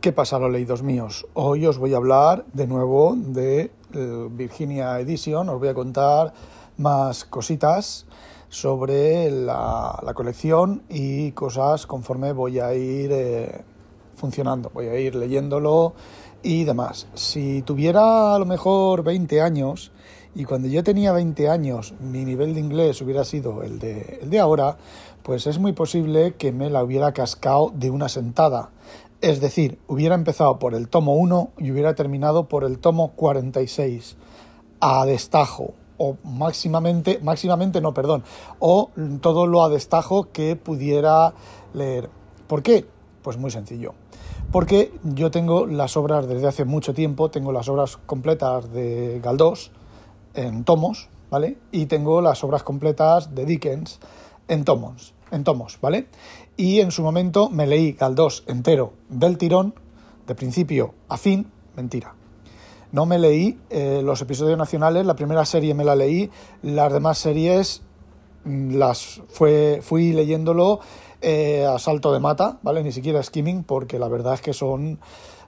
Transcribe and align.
¿Qué 0.00 0.12
pasa, 0.12 0.38
los 0.38 0.50
leídos 0.50 0.82
míos? 0.82 1.26
Hoy 1.34 1.66
os 1.66 1.76
voy 1.76 1.92
a 1.92 1.98
hablar 1.98 2.46
de 2.54 2.66
nuevo 2.66 3.14
de 3.18 3.70
eh, 3.92 4.28
Virginia 4.30 4.98
Edition, 4.98 5.46
os 5.50 5.58
voy 5.58 5.68
a 5.68 5.74
contar 5.74 6.32
más 6.78 7.26
cositas 7.26 8.06
sobre 8.48 9.30
la, 9.30 10.00
colección 10.14 10.84
y 10.88 11.32
cosas 11.32 11.86
conforme 11.86 12.32
voy 12.32 12.60
a 12.60 12.72
ir 12.72 13.10
eh, 13.12 13.60
funcionando, 14.16 14.70
voy 14.72 14.86
a 14.86 14.98
ir 14.98 15.16
leyéndolo 15.16 15.92
y 16.42 16.64
demás. 16.64 17.06
Si 17.12 17.60
tuviera 17.60 18.34
a 18.34 18.38
lo 18.38 18.46
mejor 18.46 19.02
20 19.02 19.42
años 19.42 19.92
y 20.34 20.44
cuando 20.44 20.68
yo 20.68 20.82
tenía 20.82 21.12
20 21.12 21.50
años 21.50 21.92
mi 22.00 22.24
nivel 22.24 22.54
de 22.54 22.60
inglés 22.60 23.02
hubiera 23.02 23.24
sido 23.24 23.62
el 23.62 23.78
de, 23.78 24.20
el 24.22 24.30
de 24.30 24.40
ahora, 24.40 24.78
pues 25.22 25.46
es 25.46 25.58
muy 25.58 25.74
posible 25.74 26.36
que 26.38 26.52
me 26.52 26.70
la 26.70 26.82
hubiera 26.82 27.12
cascado 27.12 27.70
de 27.74 27.90
una 27.90 28.08
sentada. 28.08 28.70
Es 29.20 29.40
decir, 29.40 29.78
hubiera 29.86 30.14
empezado 30.14 30.58
por 30.58 30.74
el 30.74 30.88
tomo 30.88 31.14
1 31.14 31.50
y 31.58 31.70
hubiera 31.70 31.94
terminado 31.94 32.48
por 32.48 32.64
el 32.64 32.78
tomo 32.78 33.12
46 33.12 34.16
a 34.80 35.04
destajo 35.04 35.74
o 35.98 36.16
máximamente, 36.24 37.20
máximamente 37.22 37.82
no, 37.82 37.92
perdón, 37.92 38.24
o 38.58 38.90
todo 39.20 39.46
lo 39.46 39.62
a 39.62 39.68
destajo 39.68 40.32
que 40.32 40.56
pudiera 40.56 41.34
leer. 41.74 42.08
¿Por 42.46 42.62
qué? 42.62 42.86
Pues 43.22 43.36
muy 43.36 43.50
sencillo. 43.50 43.92
Porque 44.50 44.90
yo 45.04 45.30
tengo 45.30 45.66
las 45.66 45.98
obras 45.98 46.26
desde 46.26 46.48
hace 46.48 46.64
mucho 46.64 46.94
tiempo, 46.94 47.30
tengo 47.30 47.52
las 47.52 47.68
obras 47.68 47.98
completas 47.98 48.72
de 48.72 49.20
Galdós 49.22 49.70
en 50.32 50.64
tomos, 50.64 51.10
¿vale? 51.28 51.58
Y 51.70 51.86
tengo 51.86 52.22
las 52.22 52.42
obras 52.42 52.62
completas 52.62 53.34
de 53.34 53.44
Dickens 53.44 54.00
en 54.48 54.64
tomos, 54.64 55.12
en 55.30 55.44
tomos, 55.44 55.78
¿vale? 55.82 56.06
Y 56.60 56.80
en 56.80 56.90
su 56.90 57.02
momento 57.02 57.48
me 57.48 57.66
leí 57.66 57.92
Galdós 57.92 58.44
entero 58.46 58.92
del 59.08 59.38
tirón, 59.38 59.72
de 60.26 60.34
principio 60.34 60.92
a 61.08 61.16
fin, 61.16 61.50
mentira. 61.74 62.14
No 62.92 63.06
me 63.06 63.18
leí 63.18 63.58
eh, 63.70 64.02
los 64.04 64.20
episodios 64.20 64.58
nacionales, 64.58 65.06
la 65.06 65.16
primera 65.16 65.46
serie 65.46 65.72
me 65.72 65.84
la 65.84 65.96
leí, 65.96 66.30
las 66.60 66.92
demás 66.92 67.16
series 67.16 67.80
mm, 68.44 68.74
las 68.74 69.22
fue, 69.28 69.80
fui 69.82 70.12
leyéndolo 70.12 70.80
eh, 71.22 71.64
a 71.64 71.78
salto 71.78 72.12
de 72.12 72.20
mata, 72.20 72.58
¿vale? 72.60 72.82
Ni 72.82 72.92
siquiera 72.92 73.22
skimming, 73.22 73.64
porque 73.64 73.98
la 73.98 74.08
verdad 74.08 74.34
es 74.34 74.42
que 74.42 74.52
son 74.52 75.00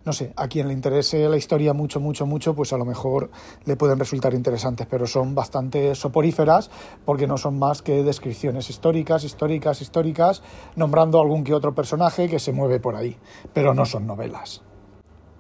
no 0.05 0.13
sé, 0.13 0.33
a 0.37 0.49
quien 0.49 0.69
le 0.69 0.75
interese 0.75 1.29
la 1.29 1.37
historia 1.37 1.73
mucho, 1.73 2.01
mucho, 2.01 2.27
mucho, 2.27 2.55
pues 2.55 2.73
a 2.73 2.79
lo 2.79 2.85
mejor 2.85 3.31
le 3.65 3.77
pueden 3.77 3.99
resultar 3.99 4.35
interesantes, 4.35 4.87
pero 4.91 5.07
son 5.07 5.35
bastante 5.35 5.95
soporíferas 5.95 6.71
porque 7.05 7.27
no 7.27 7.39
son 7.39 7.59
más 7.59 7.83
que 7.83 8.03
descripciones 8.03 8.69
históricas, 8.71 9.25
históricas, 9.25 9.81
históricas, 9.81 10.43
nombrando 10.77 11.21
algún 11.21 11.45
que 11.45 11.55
otro 11.55 11.75
personaje 11.75 12.29
que 12.29 12.39
se 12.39 12.53
mueve 12.53 12.81
por 12.81 12.97
ahí, 12.97 13.17
pero 13.53 13.75
no 13.75 13.87
son 13.87 14.07
novelas. 14.07 14.63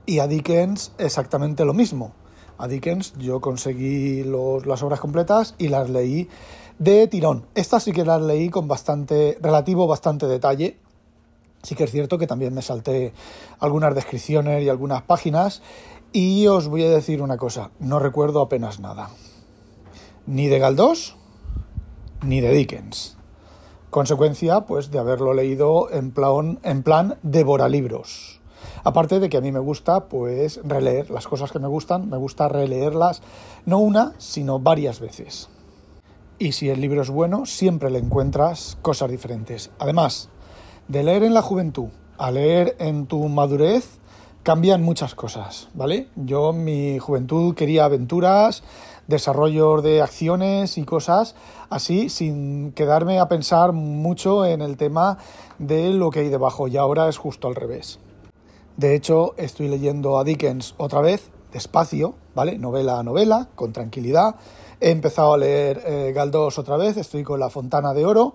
Y 0.06 0.18
a 0.18 0.26
Dickens 0.26 0.92
exactamente 0.98 1.64
lo 1.64 1.74
mismo. 1.74 2.12
A 2.58 2.68
Dickens 2.68 3.14
yo 3.18 3.40
conseguí 3.40 4.22
las 4.24 4.82
obras 4.82 5.00
completas 5.00 5.54
y 5.58 5.68
las 5.68 5.90
leí 5.90 6.28
de 6.78 7.06
tirón. 7.08 7.46
Estas 7.54 7.84
sí 7.84 7.92
que 7.92 8.04
las 8.04 8.22
leí 8.22 8.48
con 8.48 8.68
bastante, 8.68 9.38
relativo 9.40 9.86
bastante 9.86 10.26
detalle, 10.26 10.78
Sí 11.62 11.74
que 11.74 11.84
es 11.84 11.90
cierto 11.90 12.18
que 12.18 12.26
también 12.26 12.54
me 12.54 12.62
salté 12.62 13.12
algunas 13.60 13.94
descripciones 13.94 14.62
y 14.62 14.68
algunas 14.68 15.02
páginas 15.02 15.62
y 16.12 16.46
os 16.46 16.68
voy 16.68 16.84
a 16.84 16.90
decir 16.90 17.22
una 17.22 17.36
cosa, 17.36 17.70
no 17.78 17.98
recuerdo 17.98 18.42
apenas 18.42 18.80
nada. 18.80 19.10
Ni 20.26 20.48
de 20.48 20.58
Galdós 20.58 21.16
ni 22.22 22.40
de 22.40 22.52
Dickens. 22.52 23.16
Consecuencia, 23.90 24.62
pues, 24.62 24.90
de 24.90 24.98
haberlo 24.98 25.34
leído 25.34 25.90
en 25.90 26.12
plan, 26.12 26.58
en 26.62 26.82
plan 26.82 27.18
libros. 27.22 28.40
Aparte 28.84 29.20
de 29.20 29.28
que 29.28 29.36
a 29.36 29.40
mí 29.40 29.52
me 29.52 29.58
gusta, 29.58 30.08
pues, 30.08 30.60
releer 30.64 31.10
las 31.10 31.28
cosas 31.28 31.52
que 31.52 31.58
me 31.58 31.68
gustan, 31.68 32.08
me 32.08 32.16
gusta 32.16 32.48
releerlas 32.48 33.22
no 33.66 33.78
una, 33.78 34.14
sino 34.18 34.58
varias 34.58 35.00
veces. 35.00 35.48
Y 36.38 36.52
si 36.52 36.70
el 36.70 36.80
libro 36.80 37.02
es 37.02 37.10
bueno, 37.10 37.46
siempre 37.46 37.90
le 37.90 37.98
encuentras 37.98 38.78
cosas 38.82 39.10
diferentes. 39.10 39.70
Además, 39.78 40.30
de 40.92 41.02
leer 41.02 41.22
en 41.22 41.32
la 41.32 41.40
juventud 41.40 41.88
a 42.18 42.30
leer 42.30 42.76
en 42.78 43.06
tu 43.06 43.26
madurez 43.26 43.98
cambian 44.42 44.82
muchas 44.82 45.14
cosas, 45.14 45.70
¿vale? 45.72 46.08
Yo 46.16 46.50
en 46.50 46.64
mi 46.64 46.98
juventud 46.98 47.54
quería 47.54 47.86
aventuras, 47.86 48.62
desarrollo 49.06 49.80
de 49.80 50.02
acciones 50.02 50.76
y 50.76 50.84
cosas 50.84 51.34
así, 51.70 52.10
sin 52.10 52.72
quedarme 52.72 53.20
a 53.20 53.28
pensar 53.28 53.72
mucho 53.72 54.44
en 54.44 54.60
el 54.60 54.76
tema 54.76 55.16
de 55.58 55.94
lo 55.94 56.10
que 56.10 56.20
hay 56.20 56.28
debajo, 56.28 56.68
y 56.68 56.76
ahora 56.76 57.08
es 57.08 57.16
justo 57.16 57.48
al 57.48 57.54
revés. 57.54 57.98
De 58.76 58.94
hecho, 58.94 59.32
estoy 59.38 59.68
leyendo 59.68 60.18
a 60.18 60.24
Dickens 60.24 60.74
otra 60.76 61.00
vez, 61.00 61.30
despacio, 61.54 62.16
¿vale? 62.34 62.58
Novela 62.58 62.98
a 62.98 63.02
novela, 63.02 63.48
con 63.54 63.72
tranquilidad. 63.72 64.34
He 64.78 64.90
empezado 64.90 65.32
a 65.32 65.38
leer 65.38 65.82
eh, 65.86 66.12
Galdós 66.14 66.58
otra 66.58 66.76
vez, 66.76 66.98
estoy 66.98 67.22
con 67.22 67.40
La 67.40 67.48
Fontana 67.48 67.94
de 67.94 68.04
Oro 68.04 68.34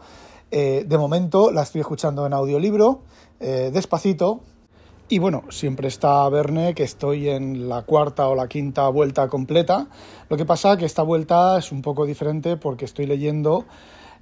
eh, 0.52 0.86
de 0.88 0.98
momento 0.98 1.52
la 1.52 1.64
estoy 1.64 1.82
escuchando 1.82 2.26
en 2.26 2.34
audiolibro, 2.34 3.02
eh, 3.40 3.72
despacito. 3.74 4.42
Y 5.10 5.20
bueno, 5.20 5.44
siempre 5.50 5.88
está 5.88 6.28
Verne, 6.30 6.74
que 6.74 6.84
estoy 6.84 7.30
en 7.30 7.70
la 7.70 7.84
cuarta 7.84 8.28
o 8.28 8.36
la 8.36 8.48
quinta 8.48 8.90
vuelta 8.90 9.30
completa. 9.30 9.88
Lo 10.30 10.36
que 10.36 10.46
pasa 10.46 10.78
que 10.78 10.86
esta 10.86 11.02
vuelta 11.02 11.58
es 11.58 11.72
un 11.72 11.82
poco 11.82 12.06
diferente 12.06 12.58
porque 12.58 12.86
estoy 12.86 13.06
leyendo. 13.06 13.66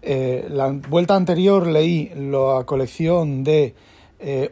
Eh, 0.01 0.47
la 0.49 0.69
vuelta 0.89 1.15
anterior 1.15 1.65
leí 1.65 2.11
la 2.15 2.63
colección 2.65 3.43
de 3.43 3.73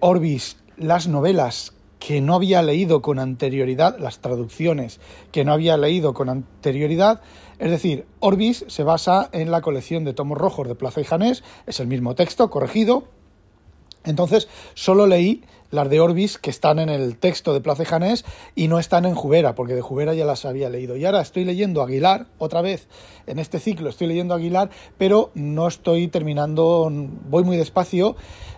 Orbis, 0.02 0.58
las 0.78 1.08
novelas 1.08 1.73
que 2.06 2.20
no 2.20 2.36
había 2.36 2.62
leído 2.62 3.02
con 3.02 3.18
anterioridad, 3.18 3.98
las 3.98 4.20
traducciones 4.20 5.00
que 5.32 5.46
no 5.46 5.54
había 5.54 5.78
leído 5.78 6.14
con 6.14 6.28
anterioridad. 6.28 7.22
Es 7.60 7.72
decir, 7.72 8.06
Orbis 8.20 8.66
se 8.68 8.84
basa 8.84 9.30
en 9.32 9.52
la 9.52 9.62
colección 9.62 10.04
de 10.04 10.12
tomos 10.12 10.38
rojos 10.38 10.68
de 10.68 10.76
Plaza 10.76 11.00
y 11.00 11.06
Janés, 11.06 11.46
es 11.66 11.80
el 11.80 11.88
mismo 11.88 12.14
texto 12.14 12.50
corregido. 12.50 13.06
Entonces, 14.04 14.50
solo 14.74 15.08
leí 15.08 15.46
las 15.72 15.90
de 15.90 16.02
Orbis 16.02 16.38
que 16.38 16.50
están 16.50 16.80
en 16.80 16.90
el 16.90 17.18
texto 17.18 17.54
de 17.54 17.62
Plaza 17.62 17.84
y 17.84 17.86
Janés 17.86 18.26
y 18.54 18.68
no 18.68 18.80
están 18.80 19.06
en 19.06 19.16
Jubera, 19.16 19.56
porque 19.56 19.74
de 19.74 19.82
Jubera 19.82 20.14
ya 20.14 20.26
las 20.26 20.44
había 20.44 20.70
leído. 20.70 20.98
Y 20.98 21.06
ahora 21.06 21.22
estoy 21.22 21.46
leyendo 21.46 21.82
Aguilar, 21.82 22.28
otra 22.38 22.62
vez 22.62 22.90
en 23.28 23.40
este 23.40 23.62
ciclo 23.62 23.88
estoy 23.88 24.08
leyendo 24.08 24.34
Aguilar, 24.34 24.70
pero 24.98 25.32
no 25.36 25.70
estoy 25.70 26.10
terminando, 26.10 26.92
voy 27.30 27.46
muy 27.46 27.56
despacio 27.56 28.18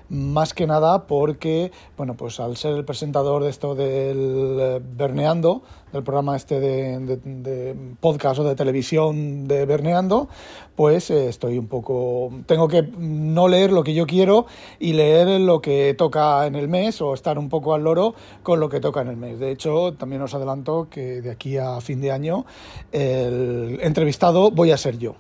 más 0.10 0.54
que 0.54 0.68
nada 0.68 1.08
porque, 1.08 1.72
bueno, 1.98 2.16
pues 2.16 2.40
al 2.40 2.58
ser 2.58 2.74
el 2.74 2.86
presentador 2.86 3.44
de 3.44 3.50
esto 3.50 3.76
del 3.76 4.58
eh, 4.60 4.82
Berneando, 4.84 5.64
del 5.92 6.04
programa 6.04 6.36
este 6.36 6.60
de, 6.60 7.76
podcast 8.00 8.40
o 8.40 8.44
de 8.44 8.56
televisión 8.56 9.48
de 9.48 9.66
Berneando, 9.66 10.28
pues 10.76 11.10
eh, 11.10 11.30
estoy 11.30 11.58
un 11.58 11.68
poco, 11.68 12.32
tengo 12.46 12.68
que 12.68 12.84
no 12.84 13.48
leer 13.48 13.72
lo 13.72 13.84
que 13.84 13.94
yo 13.94 14.06
quiero 14.06 14.46
y 14.80 14.94
leer 14.94 15.40
lo 15.42 15.62
que 15.62 15.94
toca 15.98 16.46
en 16.46 16.56
el 16.56 16.68
mes 16.68 17.02
o 17.02 17.14
estar 17.14 17.40
un 17.40 17.50
poco 17.50 17.74
al 17.74 17.84
loro 17.84 18.14
con 18.44 18.60
lo 18.60 18.70
que 18.70 18.80
toca 18.80 19.02
en 19.02 19.08
el 19.08 19.18
mes. 19.18 19.40
De 19.40 19.52
hecho, 19.52 19.94
también 19.94 20.22
os 20.22 20.34
adelanto 20.34 20.88
que 20.90 21.22
de 21.22 21.32
aquí 21.32 21.58
a 21.58 21.80
fin 21.82 22.02
de 22.02 22.12
año 22.12 22.46
el 22.92 23.80
entrevistado 23.82 24.52
voy 24.52 24.72
a 24.72 24.78
ser 24.78 24.98
yo. 24.98 25.16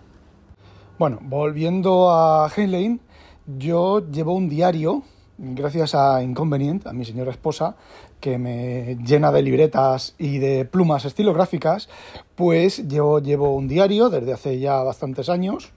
Bueno, 0.97 1.19
volviendo 1.21 2.09
a 2.09 2.49
Heinlein, 2.55 3.01
yo 3.47 4.01
llevo 4.11 4.33
un 4.33 4.49
diario, 4.49 5.03
gracias 5.37 5.93
a 5.95 6.23
Inconvenient, 6.23 6.87
a 6.87 6.93
mi 6.93 7.05
señora 7.05 7.31
esposa, 7.31 7.75
que 8.19 8.37
me 8.37 8.97
llena 9.05 9.31
de 9.31 9.41
libretas 9.41 10.15
y 10.17 10.39
de 10.39 10.65
plumas 10.65 11.05
estilográficas, 11.05 11.89
pues 12.35 12.87
yo 12.87 13.19
llevo 13.19 13.53
un 13.55 13.67
diario 13.67 14.09
desde 14.09 14.33
hace 14.33 14.59
ya 14.59 14.81
bastantes 14.83 15.29
años. 15.29 15.71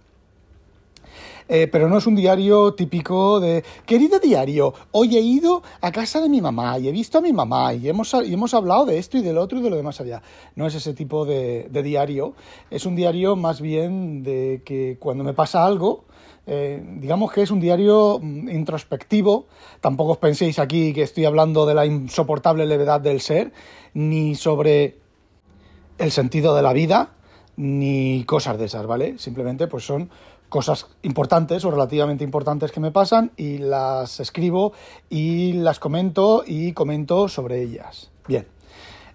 Eh, 1.50 1.66
pero 1.66 1.88
no 1.88 1.96
es 1.96 2.06
un 2.06 2.14
diario 2.14 2.74
típico 2.74 3.40
de, 3.40 3.64
querido 3.86 4.18
diario, 4.18 4.74
hoy 4.90 5.16
he 5.16 5.20
ido 5.20 5.62
a 5.80 5.90
casa 5.90 6.20
de 6.20 6.28
mi 6.28 6.42
mamá 6.42 6.78
y 6.78 6.88
he 6.88 6.92
visto 6.92 7.16
a 7.16 7.20
mi 7.22 7.32
mamá 7.32 7.72
y 7.72 7.88
hemos, 7.88 8.12
y 8.12 8.34
hemos 8.34 8.52
hablado 8.52 8.84
de 8.84 8.98
esto 8.98 9.16
y 9.16 9.22
del 9.22 9.38
otro 9.38 9.58
y 9.58 9.62
de 9.62 9.70
lo 9.70 9.76
demás 9.76 9.98
allá. 9.98 10.20
No 10.56 10.66
es 10.66 10.74
ese 10.74 10.92
tipo 10.92 11.24
de, 11.24 11.68
de 11.70 11.82
diario, 11.82 12.34
es 12.70 12.84
un 12.84 12.96
diario 12.96 13.34
más 13.34 13.62
bien 13.62 14.22
de 14.22 14.60
que 14.62 14.98
cuando 15.00 15.24
me 15.24 15.32
pasa 15.32 15.64
algo, 15.64 16.04
eh, 16.50 16.82
digamos 16.96 17.30
que 17.30 17.42
es 17.42 17.50
un 17.50 17.60
diario 17.60 18.18
mm, 18.22 18.48
introspectivo. 18.48 19.46
Tampoco 19.80 20.12
os 20.12 20.18
penséis 20.18 20.58
aquí 20.58 20.94
que 20.94 21.02
estoy 21.02 21.26
hablando 21.26 21.66
de 21.66 21.74
la 21.74 21.84
insoportable 21.84 22.64
levedad 22.64 23.02
del 23.02 23.20
ser, 23.20 23.52
ni 23.92 24.34
sobre 24.34 24.96
el 25.98 26.10
sentido 26.10 26.56
de 26.56 26.62
la 26.62 26.72
vida, 26.72 27.10
ni 27.56 28.24
cosas 28.24 28.58
de 28.58 28.64
esas, 28.64 28.86
¿vale? 28.86 29.18
Simplemente 29.18 29.66
pues 29.66 29.84
son 29.84 30.08
cosas 30.48 30.86
importantes 31.02 31.66
o 31.66 31.70
relativamente 31.70 32.24
importantes 32.24 32.72
que 32.72 32.80
me 32.80 32.92
pasan 32.92 33.32
y 33.36 33.58
las 33.58 34.18
escribo 34.18 34.72
y 35.10 35.52
las 35.52 35.78
comento 35.78 36.44
y 36.46 36.72
comento 36.72 37.28
sobre 37.28 37.60
ellas. 37.60 38.10
Bien. 38.26 38.46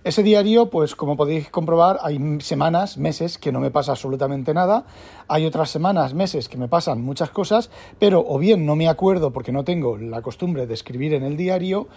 Ese 0.03 0.21
diario, 0.21 0.69
pues 0.69 0.95
como 0.97 1.15
podéis 1.15 1.49
comprobar, 1.49 1.97
hay 2.01 2.19
semanas, 2.41 2.97
meses 2.97 3.37
que 3.37 3.53
no 3.53 3.61
me 3.61 3.71
pasa 3.71 3.93
absolutamente 3.93 4.53
nada, 4.53 4.85
hay 5.29 5.45
otras 5.45 5.69
semanas, 5.69 6.13
meses 6.13 6.49
que 6.49 6.57
me 6.57 6.67
pasan 6.67 7.01
muchas 7.01 7.29
cosas, 7.29 7.69
pero 7.99 8.21
o 8.27 8.37
bien 8.37 8.65
no 8.65 8.75
me 8.75 8.89
acuerdo 8.89 9.31
porque 9.31 9.53
no 9.53 9.63
tengo 9.63 9.97
la 9.97 10.21
costumbre 10.21 10.67
de 10.67 10.73
escribir 10.73 11.13
en 11.13 11.23
el 11.23 11.37
diario, 11.37 11.87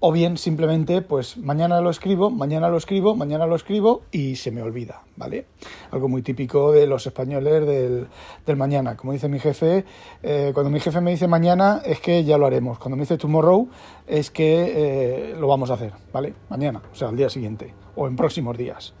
o 0.00 0.12
bien 0.12 0.36
simplemente 0.36 1.02
pues 1.02 1.36
mañana 1.36 1.80
lo 1.80 1.90
escribo, 1.90 2.30
mañana 2.30 2.68
lo 2.68 2.76
escribo, 2.76 3.16
mañana 3.16 3.46
lo 3.46 3.56
escribo 3.56 4.02
y 4.12 4.36
se 4.36 4.50
me 4.50 4.62
olvida, 4.62 5.02
¿vale? 5.16 5.46
Algo 5.90 6.08
muy 6.08 6.22
típico 6.22 6.72
de 6.72 6.86
los 6.86 7.06
españoles 7.06 7.66
del, 7.66 8.56
mañana. 8.56 8.96
Como 8.96 9.12
dice 9.12 9.28
mi 9.28 9.38
jefe, 9.38 9.84
eh, 10.22 10.50
cuando 10.54 10.70
mi 10.70 10.80
jefe 10.80 11.00
me 11.00 11.10
dice 11.10 11.28
mañana 11.28 11.82
es 11.84 12.00
que 12.00 12.24
ya 12.24 12.38
lo 12.38 12.46
haremos, 12.46 12.78
cuando 12.78 12.96
me 12.96 13.02
dice 13.02 13.18
tomorrow 13.18 13.68
es 14.06 14.30
que 14.30 15.30
eh, 15.32 15.36
lo 15.38 15.48
vamos 15.48 15.70
a 15.70 15.74
hacer, 15.74 15.92
¿vale? 16.12 16.34
Mañana, 16.50 16.82
o 16.92 16.94
sea, 16.94 17.08
al 17.08 17.16
día 17.16 17.30
siguiente 17.30 17.74
o 17.94 18.06
en 18.06 18.16
próximos 18.16 18.56
días. 18.56 18.94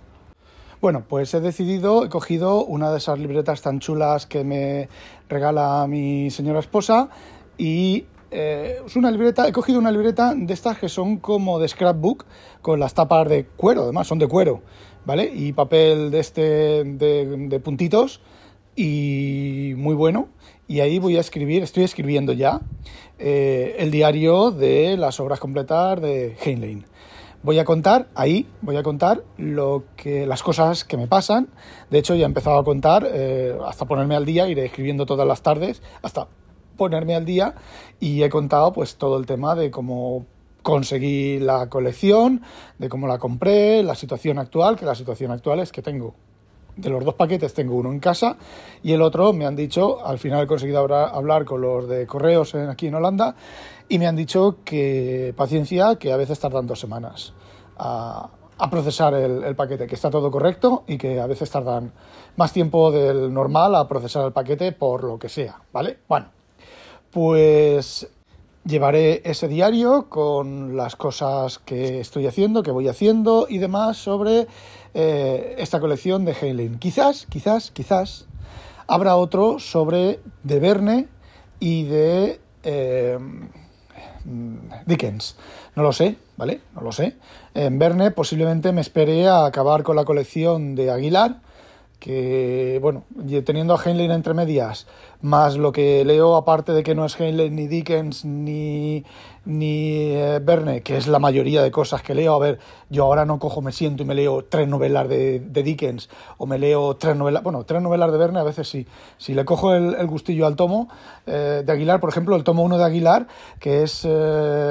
Bueno, 0.80 1.04
pues 1.08 1.32
he 1.32 1.40
decidido, 1.40 2.04
he 2.04 2.08
cogido 2.08 2.64
una 2.64 2.90
de 2.90 2.98
esas 2.98 3.18
libretas 3.18 3.62
tan 3.62 3.80
chulas 3.80 4.26
que 4.26 4.44
me 4.44 4.88
regala 5.28 5.86
mi 5.88 6.30
señora 6.30 6.60
esposa 6.60 7.08
y 7.56 8.04
eh, 8.30 8.80
es 8.84 8.96
una 8.96 9.10
libreta, 9.10 9.46
he 9.46 9.52
cogido 9.52 9.78
una 9.78 9.90
libreta 9.90 10.34
de 10.34 10.52
estas 10.52 10.78
que 10.78 10.88
son 10.88 11.18
como 11.18 11.58
de 11.58 11.68
scrapbook, 11.68 12.24
con 12.62 12.80
las 12.80 12.94
tapas 12.94 13.28
de 13.28 13.46
cuero, 13.46 13.84
además 13.84 14.06
son 14.06 14.18
de 14.18 14.26
cuero, 14.26 14.62
¿vale? 15.04 15.30
Y 15.32 15.52
papel 15.52 16.10
de 16.10 16.20
este, 16.20 16.84
de, 16.84 17.60
puntitos, 17.60 18.20
y 18.74 19.74
muy 19.76 19.94
bueno. 19.94 20.28
Y 20.68 20.80
ahí 20.80 20.98
voy 20.98 21.16
a 21.16 21.20
escribir, 21.20 21.62
estoy 21.62 21.84
escribiendo 21.84 22.32
ya, 22.32 22.60
eh, 23.18 23.76
el 23.78 23.90
diario 23.90 24.50
de 24.50 24.96
las 24.96 25.20
obras 25.20 25.38
completas 25.38 26.00
de 26.00 26.36
Heinlein. 26.44 26.84
Voy 27.42 27.60
a 27.60 27.64
contar 27.64 28.08
ahí, 28.16 28.48
voy 28.62 28.76
a 28.76 28.82
contar 28.82 29.22
lo 29.38 29.84
que 29.96 30.26
las 30.26 30.42
cosas 30.42 30.84
que 30.84 30.96
me 30.96 31.06
pasan. 31.06 31.48
De 31.90 31.98
hecho, 31.98 32.16
ya 32.16 32.22
he 32.22 32.26
empezado 32.26 32.58
a 32.58 32.64
contar 32.64 33.06
eh, 33.08 33.56
hasta 33.64 33.84
ponerme 33.84 34.16
al 34.16 34.24
día, 34.24 34.48
iré 34.48 34.64
escribiendo 34.64 35.06
todas 35.06 35.28
las 35.28 35.42
tardes 35.42 35.80
hasta 36.02 36.26
ponerme 36.76 37.14
al 37.14 37.24
día 37.24 37.54
y 38.00 38.22
he 38.22 38.28
contado 38.28 38.72
pues 38.72 38.96
todo 38.96 39.18
el 39.18 39.26
tema 39.26 39.54
de 39.54 39.70
cómo 39.70 40.26
conseguí 40.62 41.38
la 41.38 41.68
colección, 41.68 42.42
de 42.78 42.88
cómo 42.88 43.06
la 43.06 43.18
compré, 43.18 43.82
la 43.82 43.94
situación 43.94 44.38
actual, 44.38 44.76
que 44.76 44.84
la 44.84 44.94
situación 44.94 45.30
actual 45.30 45.60
es 45.60 45.70
que 45.70 45.82
tengo 45.82 46.14
de 46.76 46.90
los 46.90 47.04
dos 47.04 47.14
paquetes 47.14 47.54
tengo 47.54 47.74
uno 47.74 47.90
en 47.90 48.00
casa 48.00 48.36
y 48.82 48.92
el 48.92 49.02
otro 49.02 49.32
me 49.32 49.46
han 49.46 49.56
dicho, 49.56 50.04
al 50.04 50.18
final 50.18 50.44
he 50.44 50.46
conseguido 50.46 50.80
hablar 50.80 51.44
con 51.44 51.60
los 51.60 51.88
de 51.88 52.06
correos 52.06 52.54
aquí 52.54 52.88
en 52.88 52.94
Holanda 52.94 53.34
y 53.88 53.98
me 53.98 54.06
han 54.06 54.16
dicho 54.16 54.58
que 54.64 55.32
paciencia, 55.36 55.96
que 55.96 56.12
a 56.12 56.16
veces 56.16 56.38
tardan 56.38 56.66
dos 56.66 56.78
semanas 56.78 57.32
a, 57.78 58.30
procesar 58.70 59.14
el, 59.14 59.44
el, 59.44 59.54
paquete, 59.54 59.86
que 59.86 59.94
está 59.94 60.10
todo 60.10 60.30
correcto 60.30 60.84
y 60.86 60.98
que 60.98 61.20
a 61.20 61.26
veces 61.26 61.50
tardan 61.50 61.92
más 62.36 62.52
tiempo 62.52 62.90
del 62.90 63.32
normal 63.32 63.74
a 63.74 63.88
procesar 63.88 64.24
el 64.26 64.32
paquete 64.32 64.72
por 64.72 65.04
lo 65.04 65.18
que 65.18 65.28
sea, 65.28 65.60
¿vale? 65.72 65.98
Bueno, 66.08 66.26
pues 67.16 68.08
llevaré 68.66 69.22
ese 69.24 69.48
diario 69.48 70.10
con 70.10 70.76
las 70.76 70.96
cosas 70.96 71.58
que 71.58 71.98
estoy 71.98 72.26
haciendo, 72.26 72.62
que 72.62 72.70
voy 72.70 72.88
haciendo 72.88 73.46
y 73.48 73.56
demás 73.56 73.96
sobre 73.96 74.48
eh, 74.92 75.54
esta 75.56 75.80
colección 75.80 76.26
de 76.26 76.36
Heinlein. 76.38 76.78
Quizás, 76.78 77.24
quizás, 77.30 77.70
quizás 77.70 78.26
habrá 78.86 79.16
otro 79.16 79.58
sobre 79.58 80.20
de 80.42 80.60
Verne 80.60 81.08
y 81.58 81.84
de 81.84 82.38
eh, 82.64 83.18
Dickens. 84.84 85.38
No 85.74 85.84
lo 85.84 85.94
sé, 85.94 86.18
¿vale? 86.36 86.60
No 86.74 86.82
lo 86.82 86.92
sé. 86.92 87.16
En 87.54 87.78
Verne 87.78 88.10
posiblemente 88.10 88.72
me 88.72 88.82
esperé 88.82 89.26
a 89.26 89.46
acabar 89.46 89.84
con 89.84 89.96
la 89.96 90.04
colección 90.04 90.74
de 90.74 90.90
Aguilar 90.90 91.40
que, 92.06 92.78
bueno, 92.80 93.02
teniendo 93.44 93.74
a 93.74 93.82
Heinlein 93.82 94.12
entre 94.12 94.32
medias, 94.32 94.86
más 95.22 95.56
lo 95.56 95.72
que 95.72 96.04
leo 96.04 96.36
aparte 96.36 96.70
de 96.70 96.84
que 96.84 96.94
no 96.94 97.04
es 97.04 97.18
Heinlein 97.18 97.56
ni 97.56 97.66
Dickens 97.66 98.24
ni, 98.24 99.02
ni 99.44 100.12
eh, 100.12 100.38
Verne, 100.40 100.82
que 100.82 100.98
es 100.98 101.08
la 101.08 101.18
mayoría 101.18 101.64
de 101.64 101.72
cosas 101.72 102.02
que 102.02 102.14
leo. 102.14 102.34
A 102.34 102.38
ver, 102.38 102.60
yo 102.90 103.02
ahora 103.02 103.24
no 103.24 103.40
cojo, 103.40 103.60
me 103.60 103.72
siento 103.72 104.04
y 104.04 104.06
me 104.06 104.14
leo 104.14 104.44
tres 104.44 104.68
novelas 104.68 105.08
de, 105.08 105.40
Dickens 105.40 106.08
o 106.38 106.46
me 106.46 106.60
leo 106.60 106.94
tres 106.94 107.16
novelas, 107.16 107.42
bueno, 107.42 107.64
tres 107.64 107.82
novelas 107.82 108.12
de 108.12 108.18
Verne 108.18 108.38
a 108.38 108.44
veces 108.44 108.68
sí. 108.68 108.86
Si 109.18 109.34
le 109.34 109.44
cojo 109.44 109.74
el, 109.74 110.06
gustillo 110.06 110.46
al 110.46 110.54
tomo 110.54 110.88
eh, 111.26 111.64
de 111.66 111.72
Aguilar, 111.72 111.98
por 111.98 112.10
ejemplo, 112.10 112.36
el 112.36 112.44
tomo 112.44 112.62
1 112.62 112.78
de 112.78 112.84
Aguilar, 112.84 113.26
que 113.58 113.82
es 113.82 114.04
eh, 114.04 114.08